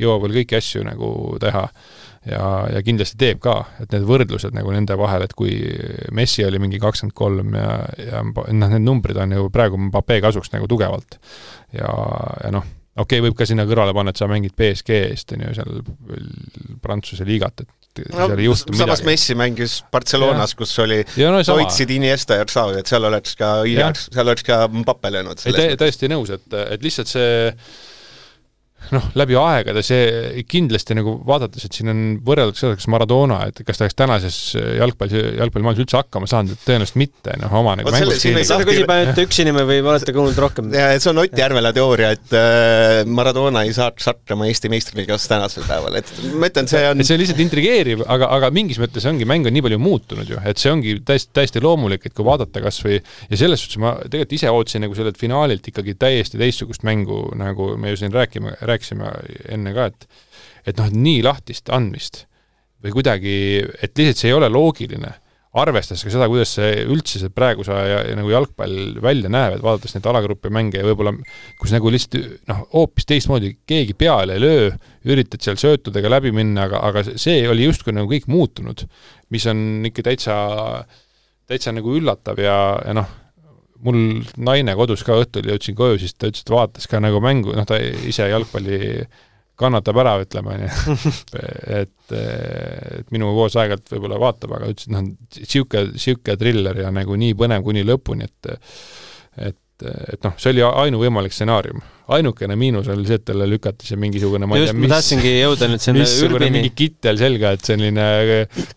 [0.00, 1.62] jõuab veel kõiki asju nagu teha.
[2.28, 5.54] ja, ja kindlasti teeb ka, et need võrdlused nagu nende vahel, et kui
[6.12, 10.52] Messi oli mingi kakskümmend kolm ja, ja noh, need numbrid on ju praegu Mbappe kasuks
[10.52, 11.16] nagu tugevalt.
[11.72, 11.88] ja,
[12.44, 12.68] ja noh
[13.00, 16.80] okei okay,, võib ka sinna kõrvale panna, et sa mängid BSG eest, on ju, seal
[16.84, 17.70] Prantsuse liigat, et
[18.12, 18.82] no, seal ei juhtu midagi.
[18.84, 23.52] samas Messi mängis Barcelonas, kus oli no, hoidsid Iniesta ja Xavi, et seal oleks ka,
[24.00, 25.46] seal oleks ka Mbappe löönud.
[25.50, 27.30] ei, täiesti nõus, et, et lihtsalt see
[28.94, 33.62] noh, läbi aegade see kindlasti nagu vaadates, et siin on võrreldud seda, kas Maradona, et
[33.66, 37.92] kas ta oleks tänases jalgpalli, jalgpallimaailmas üldse hakkama saanud, et tõenäoliselt mitte, noh, oma nagu
[37.94, 38.44] mängustiili.
[38.48, 40.72] seda küsib ainult üks inimene või olete kuulnud rohkem?
[40.74, 45.28] jaa, et see on Ott Järvela teooria, et äh, Maradona ei saaks hakkama Eesti meistriliigas
[45.30, 49.06] tänasel päeval, et ma ütlen, see on see on lihtsalt intrigeeriv, aga, aga mingis mõttes
[49.10, 52.26] ongi, mäng on nii palju muutunud ju, et see ongi täiesti, täiesti loomulik, et kui
[52.26, 56.40] vaadata kas või ja selles suhtes ma tegelikult ise ootasin nagu sellelt finaalilt ikkagi täiesti
[56.40, 59.10] teistsugust mängu, nagu me ju siin räägime, rääkisime
[59.52, 60.08] enne ka, et
[60.68, 62.24] et noh, et nii lahtist andmist
[62.84, 63.34] või kuidagi,
[63.82, 65.12] et lihtsalt see ei ole loogiline,
[65.60, 69.96] arvestades ka seda, kuidas see üldse see praeguse aja nagu jalgpall välja näeb, et vaadates
[69.96, 71.12] neid alagrupi mänge ja võib-olla
[71.58, 74.68] kus nagu lihtsalt noh, hoopis teistmoodi, keegi peale ei löö,
[75.10, 78.86] üritad seal söötudega läbi minna, aga, aga see oli justkui nagu kõik muutunud,
[79.34, 80.36] mis on ikka täitsa,
[81.50, 83.10] täitsa nagu üllatav ja, ja noh,
[83.84, 87.54] mul naine kodus ka õhtul jõudsin koju, siis ta ütles, et vaatas ka nagu mängu,
[87.56, 88.80] noh, ta ise jalgpalli
[89.60, 90.96] kannatab ära, ütleme, on ju.
[91.80, 96.92] et, et minuga koos aeg-ajalt võib-olla vaatab, aga ütles, et noh, niisugune, niisugune triller ja
[96.94, 98.54] nagu nii põnev kuni lõpuni, et
[99.40, 101.82] et et noh, see oli ainuvõimalik stsenaarium.
[102.10, 105.70] ainukene miinus oli see, et talle lükati see mingisugune ma ei tea, mis tahtsingi jõuda
[105.70, 106.54] nüüd sinna Ürbini.
[106.58, 108.06] mingi kittel selga, et selline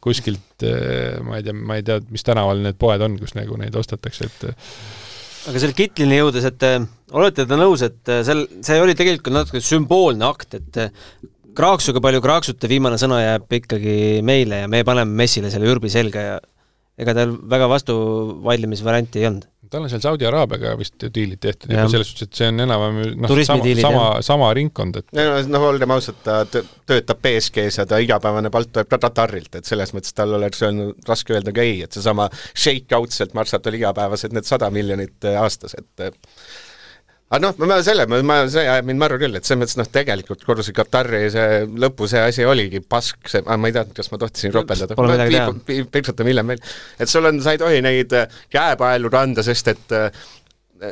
[0.04, 0.68] kuskilt
[1.28, 4.30] ma ei tea, ma ei tea, mis tänaval need poed on, kus nagu neid ostetakse,
[4.30, 4.54] et
[5.50, 6.80] aga selle kitlini jõudes, et äh,
[7.16, 10.94] olete te nõus, et äh, sel, see oli tegelikult natuke sümboolne akt, et äh,
[11.58, 16.24] kraaksuga palju kraaksute, viimane sõna jääb ikkagi meile ja me paneme Messile selle ürbi selga
[16.24, 16.38] ja
[17.00, 21.88] ega tal väga vastuvaidlemisvarianti ei olnud tal on seal Saudi Araabiaga vist diilid tehtud juba
[21.92, 25.96] selles suhtes, et see on enam-vähem noh, sama, sama, sama ringkond, et no, noh, olgem
[25.96, 30.38] ausad, ta töötab BSG-s ja ta igapäevane palk tuleb ka Katarilt, et selles mõttes tal
[30.38, 34.48] oleks olnud raske öelda ka ei, et seesama shake out sealt maksab talle igapäevased need
[34.48, 36.08] sada miljonit aastas, et
[37.34, 40.46] aga noh, ma selle, ma, see ajab mind marru küll, et selles mõttes noh, tegelikult
[40.46, 44.22] kogu see Katari see lõpu see asi oligi pask, see, ma ei teadnud, kas ma
[44.22, 44.98] tohtisin ropeldada.
[45.66, 46.64] Piiksutame hiljem veel.
[47.02, 48.14] et sul on, sa ei tohi neid
[48.54, 49.98] käepaelu kanda, sest et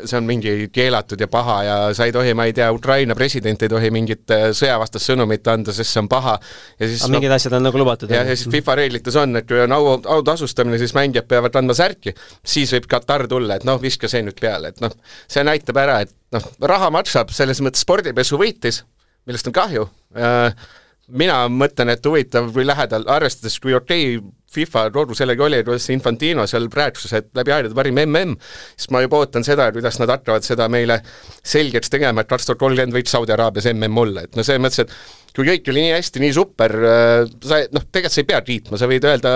[0.05, 3.61] see on mingi keelatud ja paha ja sa ei tohi, ma ei tea, Ukraina president
[3.63, 6.37] ei tohi mingit äh, sõjavastast sõnumit anda, sest see on paha.
[6.79, 8.11] aga no, mingid asjad on nagu lubatud?
[8.11, 11.75] jah, ja siis FIFA reeglites on, et kui on au, autasustamine, siis mängijad peavad andma
[11.77, 14.93] särki, siis võib Katar tulla, et noh, viska see nüüd peale, et noh,
[15.31, 18.83] see näitab ära, et noh, raha maksab, selles mõttes spordipesu võitis,
[19.27, 20.69] millest on kahju äh,,
[21.11, 25.87] mina mõtlen, et huvitav, kui lähedal, arvestades, kui okei okay, FIFA kogu sellega oli, kuidas
[25.93, 28.35] Infantino seal rääkis, et läbi aegade parim mm,
[28.75, 30.99] siis ma juba ootan seda, kuidas nad hakkavad seda meile
[31.43, 34.85] selgeks tegema, et kaks tuhat kolmkümmend võiks Saudi Araabias mm olla, et no selles mõttes,
[34.85, 38.41] et kui kõik oli nii hästi, nii super, äh, sa noh, tegelikult sa ei pea
[38.49, 39.31] kiitma, sa võid öelda,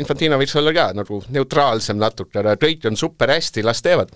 [0.00, 4.12] Infantino võiks olla ka nagu neutraalsem natukene, kõik on super hästi, las teevad.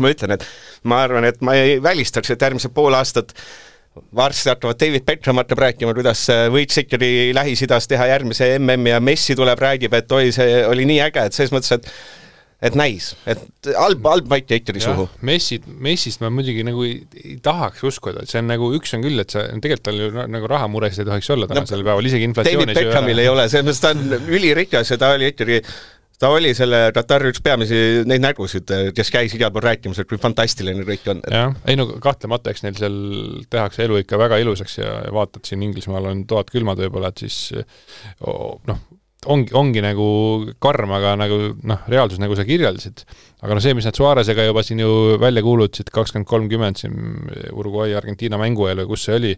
[0.00, 0.46] ma ütlen, et
[0.88, 3.34] ma arvan, et ma ei välistaks, et järgmised pool aastat
[4.16, 9.00] varsti hakkavad David Beckham hakkab rääkima, kuidas äh, võiks ikkagi Lähis-Idas teha järgmise MM-i ja
[9.04, 11.88] Messi tuleb, räägib, et oi, see oli nii äge, et selles mõttes, et
[12.62, 15.08] et näis, et halb, halb maik jäi ikkagi suhu.
[15.26, 19.02] Messit, Messist ma muidugi nagu ei, ei tahaks uskuda, et see on nagu, üks on
[19.02, 22.28] küll, et see, tegelikult tal ju nagu rahamuresid ei tohiks olla tänasel no, päeval, isegi
[22.30, 25.58] inflatsioonis David Beckhamil ei ole, selles mõttes ta on ülirikas ja ta oli ikkagi
[26.22, 30.20] ta oli selle Katari üks peamisi neid nägusid, kes käis igal pool rääkimas, et kui
[30.22, 31.22] fantastiline kõik on.
[31.26, 32.96] jah, ei no kahtlemata, eks neil seal
[33.50, 37.38] tehakse elu ikka väga ilusaks ja vaatad siin Inglismaal on toad külmad võib-olla, et siis
[38.22, 38.84] noh,
[39.32, 40.06] ongi, ongi nagu
[40.62, 43.04] karm, aga nagu noh, reaalsus, nagu sa kirjeldasid.
[43.42, 46.96] aga noh, see, mis nad Suarezega juba siin ju välja kuulutasid, kakskümmend kolmkümmend siin
[47.50, 49.34] Uruguay, Argentiina mängueel või kus see oli,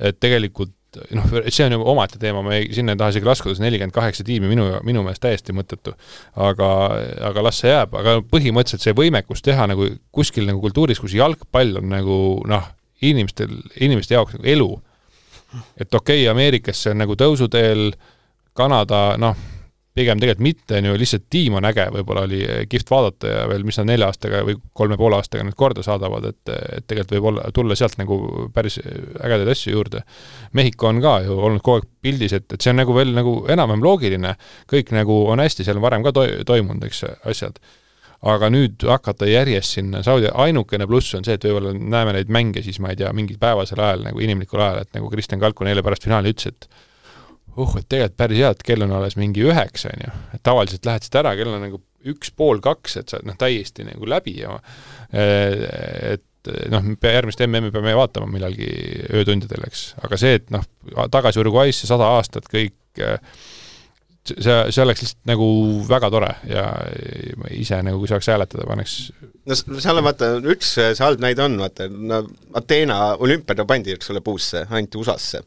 [0.00, 0.76] et tegelikult
[1.16, 3.94] noh, see on ju omaette teema, ma ei, sinna ei taha isegi laskuda, see nelikümmend
[3.96, 5.94] kaheksa tiimi minu, minu meelest täiesti mõttetu.
[6.48, 6.68] aga,
[7.30, 11.80] aga las see jääb, aga põhimõtteliselt see võimekus teha nagu kuskil nagu kultuuris, kus jalgpall
[11.82, 12.68] on nagu noh,
[13.02, 14.70] inimestel, inimeste jaoks nagu elu.
[15.76, 17.92] et okei okay,, Ameerikas see on nagu tõusuteel,
[18.56, 19.36] Kanada, noh
[19.96, 23.66] pigem tegelikult mitte, on ju, lihtsalt tiim on äge, võib-olla oli kihvt vaadata ja veel,
[23.68, 27.28] mis nad nelja aastaga või kolme poole aastaga nüüd korda saadavad, et, et tegelikult võib
[27.32, 28.18] olla, tulla sealt nagu
[28.54, 30.00] päris ägedaid asju juurde.
[30.56, 33.36] Mehhiko on ka ju olnud kogu aeg pildis, et, et see on nagu veel nagu
[33.52, 34.34] enam-vähem loogiline,
[34.72, 37.60] kõik nagu on hästi seal varem ka to-, toimunud, eks, asjad
[38.22, 42.62] aga nüüd hakata järjest sinna Saudi, ainukene pluss on see, et võib-olla näeme neid mänge
[42.62, 45.82] siis ma ei tea, mingil päevasel ajal nagu inimlikul ajal, et nagu Kristjan Kalkun eile
[45.82, 46.68] pärast finaali ütles, et
[47.56, 50.88] uh, et tegelikult päris hea, et kell on alles mingi üheksa, on ju, et tavaliselt
[50.88, 51.80] lähed siit ära, kell on nagu
[52.12, 54.56] üks pool kaks, et sa oled noh, täiesti nagu läbi ja
[55.12, 58.68] et noh, järgmist MM-i peame vaatama millalgi
[59.14, 60.64] öötundidel, eks, aga see, et noh,
[61.12, 63.02] tagasi Uruguay'sse sada aastat kõik
[64.28, 65.46] see, see oleks lihtsalt nagu
[65.88, 66.66] väga tore ja
[67.50, 68.96] ise nagu, kui saaks hääletada, paneks
[69.48, 72.22] no seal on vaata, üks see halb näide on, vaata, no
[72.58, 75.42] Ateena olümpiad pandi, eks ole, puusse, anti USA-sse.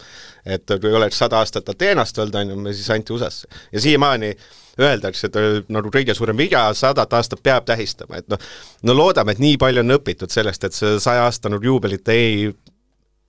[0.45, 3.47] et kui oleks sada aastat Ateenast olnud, on ju, siis anti USA-sse.
[3.71, 4.35] ja siiamaani
[4.81, 8.41] öeldakse, et nagu kõige suurem viga, sadat aastat peab tähistama, et noh,
[8.83, 12.49] no loodame, et nii palju on õpitud sellest, et see sajaaastanud juubelit ei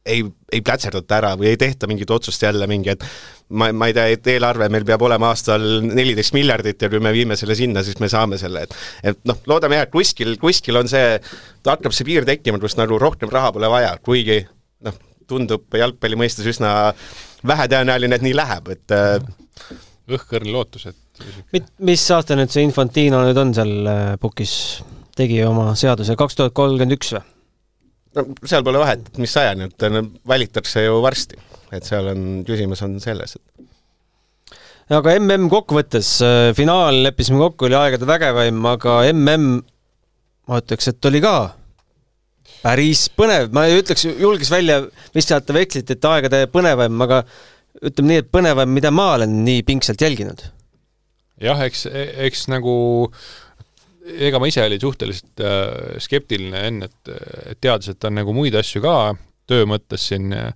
[0.06, 3.02] ei, ei plätserdata ära või ei tehta mingit otsust jälle mingi, et
[3.48, 7.12] ma, ma ei tea, et eelarve meil peab olema aastal neliteist miljardit ja kui me
[7.14, 10.80] viime selle sinna, siis me saame selle, et et noh, loodame jah, et kuskil, kuskil
[10.80, 11.16] on see,
[11.66, 14.40] hakkab see piir tekkima, kus nagu rohkem raha pole vaja, kuigi
[14.86, 14.98] noh,
[15.30, 16.72] tundub jalgpalli mõistes üsna
[17.46, 19.18] vähetõenäoline, et nii läheb, et äh,
[20.16, 24.82] õhkõrn lootus, et mis aasta nüüd see Infantino nüüd on seal äh, pukis,
[25.16, 27.24] tegi oma seaduse, kaks tuhat kolmkümmend üks või?
[28.16, 29.86] no seal pole vahet, et mis ajani, et
[30.28, 31.38] valitakse ju varsti.
[31.74, 37.78] Et seal on, küsimus on selles, et aga mm kokkuvõttes, äh, finaal leppisime kokku, oli
[37.78, 39.62] aegade vägevaim, aga mm
[40.46, 41.36] ma ütleks, et oli ka
[42.62, 44.82] päris põnev, ma ei ütleks, julgeks välja
[45.14, 47.24] visata vekslit, et aegade põnevaim, aga
[47.82, 50.46] ütleme nii, et põnevaim, mida ma olen nii pingsalt jälginud.
[51.42, 52.76] jah, eks, eks nagu
[53.10, 53.26] äh,
[54.06, 57.12] ega ma ise olin suhteliselt äh, skeptiline enne, et,
[57.52, 58.96] et teades, et on nagu muid asju ka
[59.48, 60.50] töö mõttes siin ja,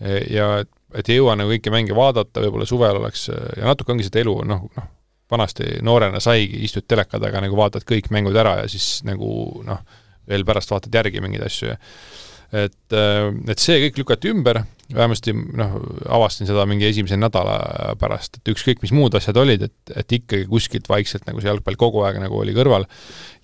[0.00, 0.70] ja et,
[1.08, 4.66] ei jõua nagu kõiki mänge vaadata, võib-olla suvel oleks ja natuke ongi seda elu, noh,
[4.76, 4.88] noh,
[5.30, 9.82] vanasti noorena saigi, istud teleka taga, nagu vaatad kõik mängud ära ja siis nagu noh,
[10.28, 11.76] veel pärast vaatad järgi mingeid asju ja
[12.52, 14.62] et, äh, et see kõik lükati ümber,
[14.94, 15.72] vähemasti noh,
[16.14, 17.56] avastasin seda mingi esimese nädala
[17.98, 21.78] pärast, et ükskõik, mis muud asjad olid, et, et ikkagi kuskilt vaikselt nagu see jalgpall
[21.80, 22.86] kogu aeg nagu oli kõrval.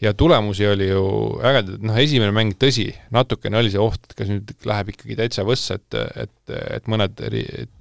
[0.02, 1.02] Ja tulemusi oli ju
[1.42, 5.46] ägedaid, noh, esimene mäng, tõsi, natukene oli see oht, et kas nüüd läheb ikkagi täitsa
[5.48, 7.18] võssa, et, et, et mõned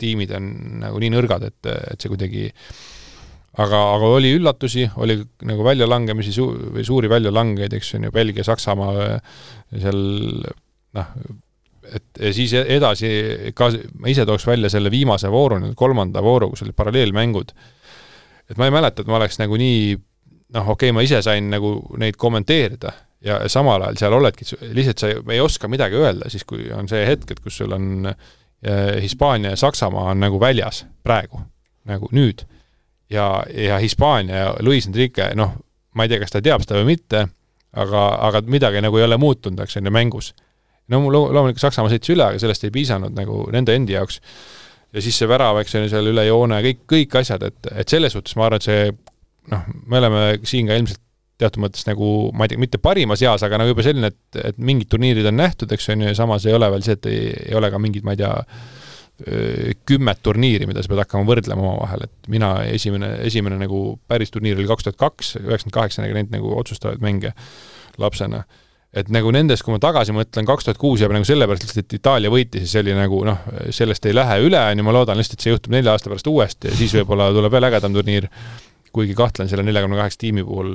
[0.02, 0.50] tiimid on
[0.82, 2.48] nagu nii nõrgad, et, et see kuidagi
[3.62, 9.22] aga, aga oli üllatusi, oli nagu väljalangemisi su-, või suuri väljalangeid, eks ju, Belgia, Saksamaa
[9.70, 10.02] seal
[10.98, 11.14] noh,
[11.92, 13.10] et siis edasi
[13.58, 17.54] ka ma ise tooks välja selle viimase vooru, nüüd kolmanda vooru, kus olid paralleelmängud.
[18.50, 19.96] et ma ei mäleta, et ma oleks nagu nii
[20.54, 25.04] noh, okei okay,, ma ise sain nagu neid kommenteerida ja samal ajal seal oledki, lihtsalt
[25.04, 29.02] sa ei oska midagi öelda siis, kui on see hetk, et kus sul on äh,
[29.02, 31.42] Hispaania ja Saksamaa on nagu väljas praegu,
[31.86, 32.46] nagu nüüd.
[33.10, 35.54] ja, ja Hispaania Luis Enrique, noh,
[35.94, 37.26] ma ei tea, kas ta teab seda või mitte,
[37.74, 40.34] aga, aga midagi nagu ei ole muutunud, eks on ju, mängus.
[40.90, 44.20] No lo loomulikult Saksamaa sõitis üle, aga sellest ei piisanud nagu nende endi jaoks.
[44.92, 48.14] ja siis see värav, eks ju, seal üle joone, kõik, kõik asjad, et, et selles
[48.16, 48.92] suhtes ma arvan, et see
[49.54, 51.02] noh, me oleme siin ka ilmselt
[51.42, 54.60] teatud mõttes nagu ma ei tea, mitte parimas eas, aga nagu juba selline, et, et
[54.62, 57.24] mingid turniirid on nähtud, eks on ju, ja samas ei ole veel see, et ei,
[57.48, 58.36] ei ole ka mingid, ma ei tea,
[59.86, 64.58] kümmet turniiri, mida sa pead hakkama võrdlema omavahel, et mina esimene, esimene nagu päris turniir
[64.58, 67.34] oli kaks tuhat kaks, üheksakümmend kaheksa nägin neid nagu otsustavaid mänge
[68.02, 68.44] lapsena.
[68.92, 71.96] Et nagu nendest, kui ma tagasi mõtlen, kaks tuhat kuus jääb nagu sellepärast lihtsalt, et
[71.96, 75.20] Itaalia võitis ja see oli nagu noh, sellest ei lähe üle, on ju, ma loodan
[75.20, 78.28] lihtsalt, et see juhtub nelja aasta pärast uuesti ja siis võib-olla tuleb veel ägedam turniir,
[78.92, 80.74] kuigi kahtlen selle neljakümne kaheksa tiimi puhul,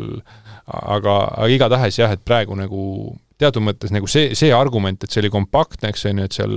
[0.72, 2.86] aga, aga igatahes jah, et praegu nagu
[3.36, 6.56] teatud mõttes nagu see, see argument, et see oli kompaktne, eks on ju, et seal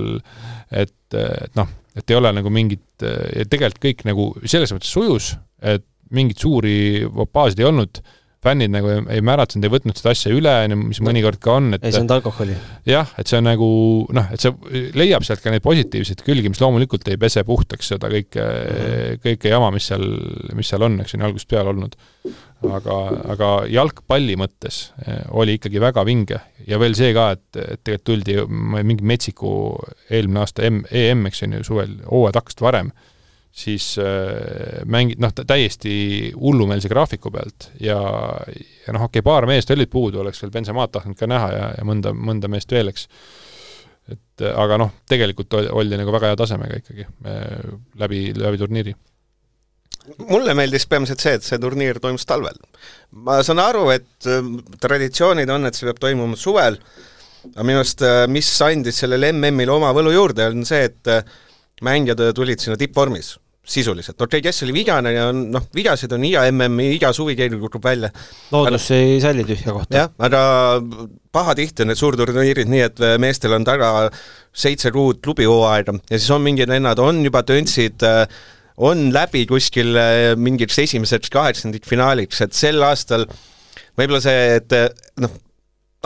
[0.72, 1.68] et, et noh,
[1.98, 2.86] et ei ole nagu mingit,
[3.52, 8.00] tegelikult kõik nagu selles mõttes sujus, et mingeid suuri vopaasid ei olnud
[8.44, 11.56] fännid nagu ei, ei märatsenud, ei võtnud seda asja üle, on ju, mis mõnikord ka
[11.58, 12.56] on, et ei saanud alkoholi.
[12.88, 13.68] jah, et see on nagu
[14.16, 18.08] noh, et see leiab sealt ka neid positiivseid külgi, mis loomulikult ei pese puhtaks seda
[18.12, 19.24] kõike mm, -hmm.
[19.26, 20.06] kõike jama, mis seal,
[20.56, 21.98] mis seal on, eks ju, algusest peale olnud.
[22.60, 22.96] aga,
[23.32, 28.04] aga jalgpalli mõttes eh, oli ikkagi väga vinge ja veel see ka, et, et tegelikult
[28.10, 28.36] tuldi
[28.84, 29.52] mingi metsiku
[30.10, 32.92] eelmine aasta M, EM, eks on ju, suvel, hooaja hakkast varem
[33.52, 35.92] siis äh, mängid noh, täiesti
[36.38, 40.94] hullumeelse graafiku pealt ja, ja noh, okei okay,, paar meest olid puudu, oleks veel Benzemaad
[40.94, 43.08] tahtnud ka näha ja, ja mõnda, mõnda meest veel, eks.
[44.14, 48.96] et aga noh, tegelikult oldi nagu väga hea tasemega ikkagi äh, läbi, läbi turniiri
[50.30, 52.56] mulle meeldis peamiselt see, et see turniir toimus talvel.
[53.26, 56.78] ma saan aru, et äh, traditsioonid on, et see peab toimuma suvel,
[57.50, 61.16] aga minu arust mis andis sellele MM-ile oma võlu juurde, on see, et
[61.86, 63.34] mängijad tulid sinna tippvormis,
[63.70, 67.84] sisuliselt, okei okay,, kes oli vigane ja noh, vigasid on iga MM-i, iga suvi keerutub
[67.84, 68.10] välja.
[68.50, 69.96] loodus aga, ei salli tühja kohta.
[69.96, 70.40] jah, aga
[71.32, 73.92] pahatihti on need suurturniirid nii, et meestel on taga
[74.50, 78.02] seitse kuud klubihooaega ja siis on mingid vennad, on juba töntsid,
[78.80, 79.94] on läbi kuskil
[80.40, 83.28] mingiks esimeseks kaheksandikfinaaliks, et sel aastal
[84.00, 84.76] võib-olla see, et
[85.20, 85.36] noh,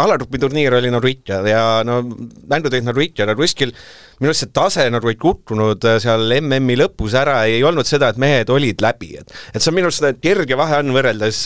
[0.03, 3.71] alagrupi turniir oli Norwicha ja no mängu tegid Norwicha, kuskil
[4.19, 8.11] minu arust see tase nagu ei kukkunud äh, seal MM-i lõpus ära, ei olnud seda,
[8.11, 11.45] et mehed olid läbi, et et see on minu arust kerge vahe on võrreldes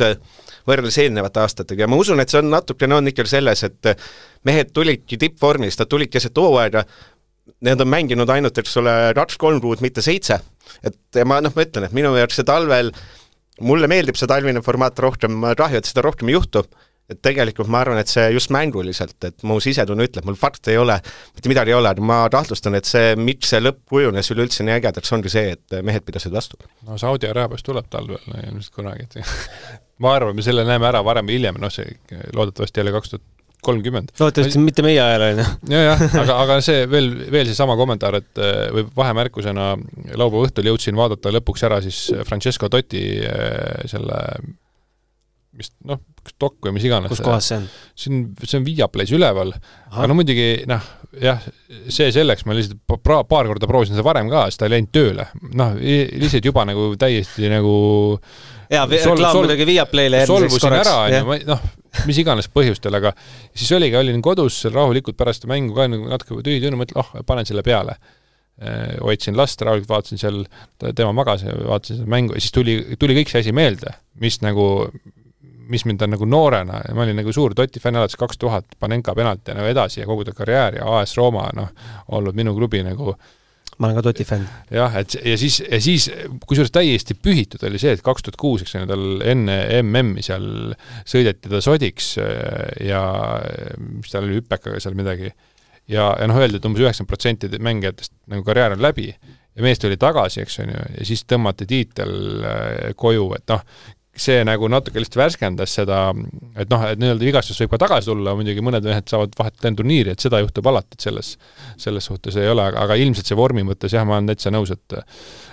[0.68, 3.92] võrreldes eelnevate aastatega ja ma usun, et see on natukene on ikkagi selles, et
[4.48, 6.84] mehed tulidki tippvormis, nad tulid keset hooaega,
[7.64, 10.40] need on mänginud ainult, eks ole, kaks-kolm kuud, mitte seitse.
[10.84, 12.92] et ma noh, ma ütlen, et minu jaoks see talvel,
[13.64, 16.64] mulle meeldib see talvine formaat rohkem, kahju, et seda rohkem ei juhtu
[17.08, 20.80] et tegelikult ma arvan, et see just mänguliselt, et mu sisetunne ütleb, mul fakte ei
[20.80, 20.98] ole,
[21.36, 25.14] mitte midagi ei ole, ma kahtlustan, et see, miks see lõpp kujunes üleüldse nii ägedaks,
[25.16, 26.60] ongi see, et mehed pidasid vastu.
[26.86, 29.18] no Saudi Araabias tuleb talvel no, ilmselt kunagi, et
[30.04, 31.96] ma arvan, me selle näeme ära varem või hiljem, noh see
[32.36, 33.26] loodetavasti jälle kaks tuhat
[33.64, 34.12] kolmkümmend.
[34.20, 35.48] loodetavasti mitte meie ajal, on ju.
[35.72, 38.44] jajah, aga, aga see veel, veel seesama kommentaar, et
[38.76, 39.72] või vahemärkusena
[40.12, 44.22] laupäeva õhtul jõudsin vaadata lõpuks ära siis Francesco Totti eh, selle
[45.58, 47.10] vist noh, kas dok või mis iganes.
[47.12, 47.66] kus kohas see on?
[47.98, 49.54] see on, see on Viaplay's üleval,
[49.90, 50.84] aga no muidugi noh,
[51.22, 51.42] jah,
[51.90, 54.92] see selleks, ma lihtsalt pa-, paar korda proovisin seda varem ka, siis ta ei läinud
[54.94, 55.28] tööle.
[55.58, 57.74] noh, lihtsalt juba nagu täiesti nagu
[58.70, 60.84] jaa, reklaam muidugi Viaplayle järgmiseks korraks.
[60.86, 61.66] ära, on ju, ma noh,
[62.08, 63.14] mis iganes põhjustel, aga
[63.50, 67.66] siis oligi, olin kodus rahulikult pärast mängu ka nagu natuke tühi-tühi, mõtlen, oh, panen selle
[67.66, 67.98] peale
[69.02, 70.40] hoidsin last, rahulikult vaatasin seal,
[70.82, 73.92] tema magas ja vaatasin seda mängu ja siis tuli, tuli kõik see asi meelde,
[74.22, 74.88] mis nagu,
[75.68, 79.14] mis mind on nagu noorena ma olin nagu suur Totti fänn alates kaks tuhat, Panenka
[79.16, 81.72] penalt ja nagu edasi ja kogu ta karjäär ja AS Rooma, noh,
[82.16, 83.14] olnud minu klubi nagu
[83.78, 84.46] ma olen ka Totti fänn.
[84.74, 86.08] jah, et ja siis, ja siis
[86.46, 90.48] kusjuures täiesti pühitud oli see, et kaks tuhat kuus, eks ole, tal enne MM-i seal
[91.06, 93.02] sõideti ta sodiks ja
[93.78, 95.30] mis tal oli, hüpekaga seal midagi,
[95.86, 99.78] ja, ja noh, öeldi, et umbes üheksakümmend protsenti mängijatest nagu karjäär on läbi ja mees
[99.82, 102.12] tuli tagasi, eks on ju, ja siis tõmmati tiitel
[102.98, 103.62] koju, et noh,
[104.20, 105.98] see nagu natuke lihtsalt värskendas seda,
[106.58, 109.80] et noh, et nii-öelda vigastus võib ka tagasi tulla, muidugi mõned mehed saavad vahetada enne
[109.80, 111.32] turniiri, et seda juhtub alati, et selles,
[111.80, 114.98] selles suhtes ei ole, aga ilmselt see vormi mõttes jah, ma olen täitsa nõus, et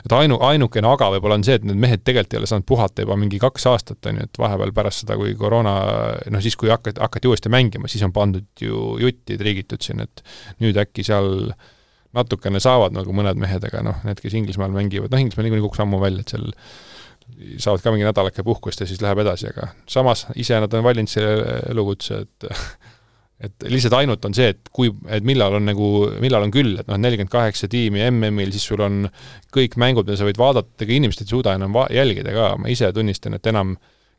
[0.06, 3.06] et ainu, ainukene aga võib-olla on see, et need mehed tegelikult ei ole saanud puhata
[3.06, 5.76] juba mingi kaks aastat, on ju, et vahepeal pärast seda, kui koroona
[6.32, 10.26] noh, siis kui hakati, hakati uuesti mängima, siis on pandud ju jutti triigitud siin, et
[10.62, 11.54] nüüd äkki seal
[12.16, 15.84] natukene saavad nagu mõned mehed, aga noh, need, kes Inglismaal mängivad, noh, Inglismaa niikuinii kukkus
[15.84, 16.48] ammu välja, et seal
[17.60, 21.12] saavad ka mingi nädalake puhkust ja siis läheb edasi, aga samas ise nad on valinud
[21.12, 22.52] selle elukutse, et
[23.46, 25.90] et lihtsalt ainult on see, et kui, et millal on nagu,
[26.24, 29.04] millal on küll, et noh, nelikümmend kaheksa tiimi MM-il, siis sul on
[29.54, 32.72] kõik mängud, mida sa võid vaadata, ega inimesed ei suuda enam va-, jälgida ka, ma
[32.72, 33.76] ise tunnistan, et enam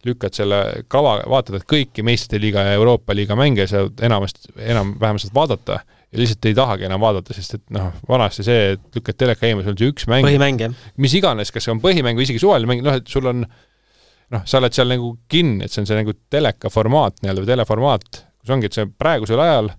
[0.07, 0.61] lükkad selle
[0.93, 5.81] kava, vaatad, et kõiki meistrite liiga ja Euroopa liiga mänge sa enamasti, enam-vähem saad vaadata
[6.17, 9.64] ja lihtsalt ei tahagi enam vaadata, sest et noh, vanasti see, et lükkad teleka käima,
[9.64, 10.25] sul on see üks mäng.
[10.25, 10.77] põhimäng, jah.
[11.03, 14.47] mis iganes, kas see on põhimäng või isegi suvaline mäng, noh, et sul on noh,
[14.49, 18.23] sa oled seal nagu kinni, et see on see nagu teleka formaat nii-öelda või teleformaat,
[18.41, 19.71] kus ongi, et see praegusel ajal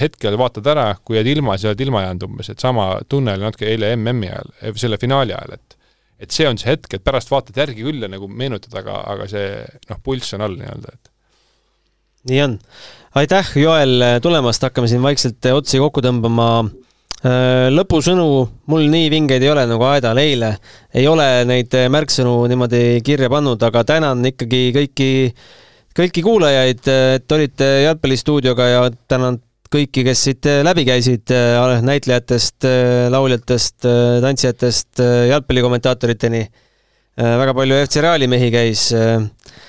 [0.00, 3.44] hetkel vaatad ära, kui jääd ilma, siis oled ilma jäänud umbes, et sama tunne oli
[3.44, 5.76] natuke eile MM-i ajal, selle finaali ajal, et
[6.18, 9.28] et see on see hetk, et pärast vaatad järgi küll ja nagu meenutad, aga, aga
[9.30, 9.52] see
[9.90, 11.12] noh, pulss on all nii-öelda, et
[12.28, 12.56] nii on.
[13.14, 16.50] Aitäh, Joel, tulemast, hakkame siin vaikselt otsi kokku tõmbama.
[17.18, 18.28] Äh, lõpusõnu
[18.70, 20.52] mul nii vingeid ei ole nagu Aedal eile.
[20.94, 25.08] ei ole neid märksõnu niimoodi kirja pannud, aga tänan ikkagi kõiki
[25.98, 26.86] kõiki kuulajaid,
[27.16, 29.40] et olite Jalgpallistuudioga ja tänan
[29.72, 31.32] kõiki, kes siit läbi käisid,
[31.84, 32.64] näitlejatest,
[33.12, 33.76] lauljatest,
[34.22, 35.02] tantsijatest,
[35.32, 36.46] jalgpallikommentaatoriteni.
[37.18, 38.88] väga palju FC Reali mehi käis.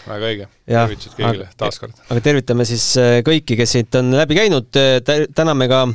[0.07, 1.95] Väga õige, tervitused kõigile taaskord.
[2.09, 2.85] aga tervitame siis
[3.27, 4.69] kõiki, kes siit on läbi käinud,
[5.35, 5.85] täname ka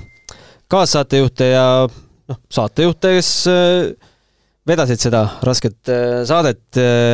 [0.75, 3.31] kaassaatejuhte ja noh, saatejuhte, kes
[4.67, 5.95] vedasid seda rasket
[6.29, 6.65] saadet.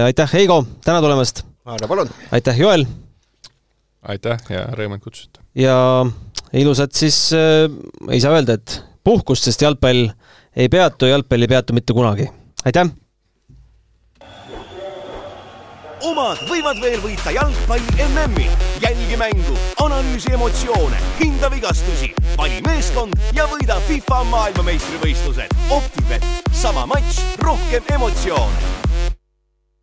[0.06, 1.44] aitäh, Heigo, täna tulemast!
[1.66, 2.10] Aare, palun!
[2.32, 2.86] aitäh, Joel!
[4.08, 5.42] aitäh ja rõõm, et kutsusite!
[5.58, 5.76] ja
[6.56, 7.66] ilusat siis äh,,
[8.10, 10.08] ei saa öelda, et puhkust, sest jalgpall
[10.56, 12.30] ei peatu, jalgpall ei peatu mitte kunagi.
[12.64, 12.90] aitäh!
[16.06, 18.48] Omad võivad veel võita jalgpalli MM-i.
[18.80, 25.56] jälgi mängu, analüüsi emotsioone, hinda vigastusi, vali meeskond ja võida FIFA maailmameistrivõistlused.
[25.70, 28.89] Optibet, sama matš, rohkem emotsioone